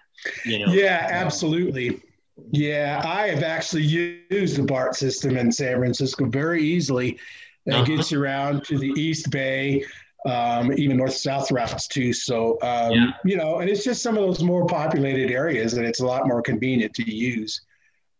You 0.44 0.60
know? 0.64 0.72
yeah 0.72 1.08
absolutely 1.10 2.00
yeah 2.52 3.02
i 3.04 3.26
have 3.26 3.42
actually 3.42 3.82
used 3.82 4.56
the 4.56 4.62
bart 4.62 4.94
system 4.94 5.36
in 5.36 5.50
san 5.50 5.78
francisco 5.78 6.26
very 6.26 6.62
easily 6.62 7.18
it 7.66 7.72
Uh-huh. 7.74 7.84
gets 7.84 8.12
you 8.12 8.20
around 8.22 8.62
to 8.64 8.78
the 8.78 8.92
east 8.96 9.30
bay 9.30 9.84
um, 10.26 10.72
even 10.74 10.96
north 10.96 11.14
south 11.14 11.50
routes 11.50 11.88
too. 11.88 12.12
So, 12.12 12.58
um, 12.62 12.92
Yeah. 12.92 13.06
you 13.24 13.37
know, 13.37 13.58
and 13.58 13.68
it's 13.68 13.85
just 13.85 14.02
some 14.02 14.16
of 14.16 14.22
those 14.22 14.42
more 14.42 14.66
populated 14.66 15.30
areas 15.30 15.72
that 15.72 15.85
it's 15.85 16.00
a 16.00 16.06
lot 16.06 16.26
more 16.28 16.42
convenient 16.42 16.94
to 16.94 17.11
use 17.14 17.61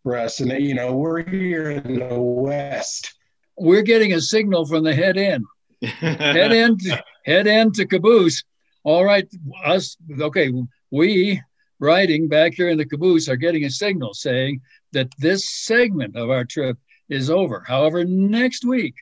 for 0.03 0.17
us. 0.17 0.41
And, 0.41 0.51
you 0.65 0.75
know, 0.75 0.97
we're 0.97 1.23
here 1.23 1.71
in 1.71 1.99
the 2.01 2.19
West. 2.21 3.15
We're 3.57 3.83
getting 3.83 4.15
a 4.15 4.21
signal 4.21 4.67
from 4.67 4.83
the 4.83 4.95
head 4.95 5.17
end. 5.17 5.45
Head 5.81 6.53
end, 6.53 6.81
head 7.25 7.47
end 7.47 7.75
to 7.75 7.87
caboose. 7.87 8.43
All 8.85 9.05
right, 9.05 9.29
us. 9.65 9.97
Okay, 10.21 10.53
we 10.91 11.41
riding 11.79 12.27
back 12.29 12.55
here 12.55 12.69
in 12.69 12.79
the 12.79 12.85
caboose 12.87 13.29
are 13.29 13.37
getting 13.37 13.65
a 13.65 13.71
signal 13.71 14.13
saying 14.15 14.61
that 14.93 15.09
this 15.19 15.49
segment 15.49 16.17
of 16.17 16.31
our 16.31 16.45
trip 16.45 16.77
is 17.09 17.31
over. 17.31 17.63
However, 17.67 18.05
next 18.05 18.65
week, 18.65 18.95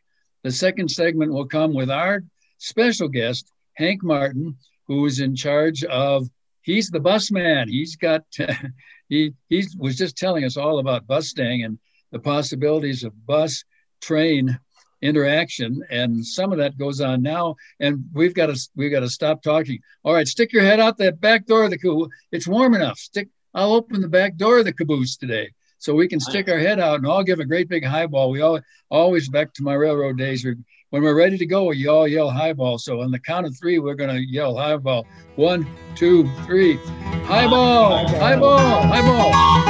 the 0.43 0.51
second 0.51 0.91
segment 0.91 1.33
will 1.33 1.47
come 1.47 1.73
with 1.73 1.91
our 1.91 2.23
special 2.61 3.09
guest, 3.09 3.51
Hank 3.75 4.03
Martin, 4.03 4.57
who 4.87 5.05
is 5.07 5.21
in 5.21 5.35
charge 5.35 5.83
of, 5.85 6.29
he's 6.63 6.91
the 6.91 7.01
bus 7.01 7.31
man. 7.31 7.69
He's 7.69 7.97
got, 7.97 8.23
he, 9.09 9.35
he 9.49 9.67
was 9.79 9.97
just 9.97 10.17
telling 10.17 10.45
us 10.45 10.57
all 10.57 10.79
about 10.79 11.07
Bustang 11.07 11.65
and 11.65 11.79
the 12.13 12.19
possibilities 12.19 13.05
of 13.05 13.27
bus 13.27 13.65
train 14.01 14.59
interaction. 15.03 15.83
And 15.91 16.25
some 16.25 16.53
of 16.53 16.59
that 16.59 16.79
goes 16.79 17.01
on 17.01 17.23
now. 17.23 17.57
And 17.79 18.05
we've 18.13 18.35
got 18.35 18.47
to 18.47 18.69
we've 18.77 18.91
got 18.91 19.01
to 19.01 19.09
stop 19.09 19.43
talking. 19.43 19.79
All 20.05 20.15
right 20.15 20.29
stick 20.29 20.53
your 20.53 20.63
head 20.63 20.81
out 20.81 20.99
that 20.99 21.21
back 21.21 21.47
door 21.47 21.65
of 21.65 21.71
the 21.71 21.79
caboose. 21.79 22.09
It's 22.33 22.47
warm 22.47 22.75
enough. 22.75 22.99
Stick 22.99 23.29
i'll 23.53 23.73
open 23.73 24.01
the 24.01 24.09
back 24.09 24.37
door 24.37 24.59
of 24.59 24.65
the 24.65 24.73
caboose 24.73 25.17
today 25.17 25.51
so 25.79 25.93
we 25.93 26.07
can 26.07 26.21
stick 26.21 26.49
our 26.49 26.59
head 26.59 26.79
out 26.79 26.97
and 26.97 27.07
all 27.07 27.25
give 27.25 27.41
a 27.41 27.45
great 27.45 27.69
big 27.69 27.85
highball. 27.85 28.31
We 28.31 28.43
all 28.43 28.61
always 28.91 29.29
back 29.29 29.53
to 29.55 29.63
my 29.63 29.75
railroad 29.75 30.19
days 30.19 30.47
when 30.91 31.03
we're 31.03 31.17
ready 31.17 31.39
to 31.39 31.47
go 31.47 31.71
you 31.71 31.91
all 31.91 32.07
yell 32.07 32.31
highball. 32.31 32.79
So 32.79 33.01
on 33.01 33.11
the 33.11 33.19
count 33.19 33.47
of 33.47 33.57
three 33.57 33.79
we're 33.79 33.95
going 33.95 34.15
to 34.15 34.21
yell 34.21 34.57
highball. 34.57 35.07
One 35.37 35.67
two 35.95 36.29
three. 36.45 36.77
Highball 37.25 38.07
highball! 38.07 38.59
Highball, 38.59 38.83
highball. 38.83 39.70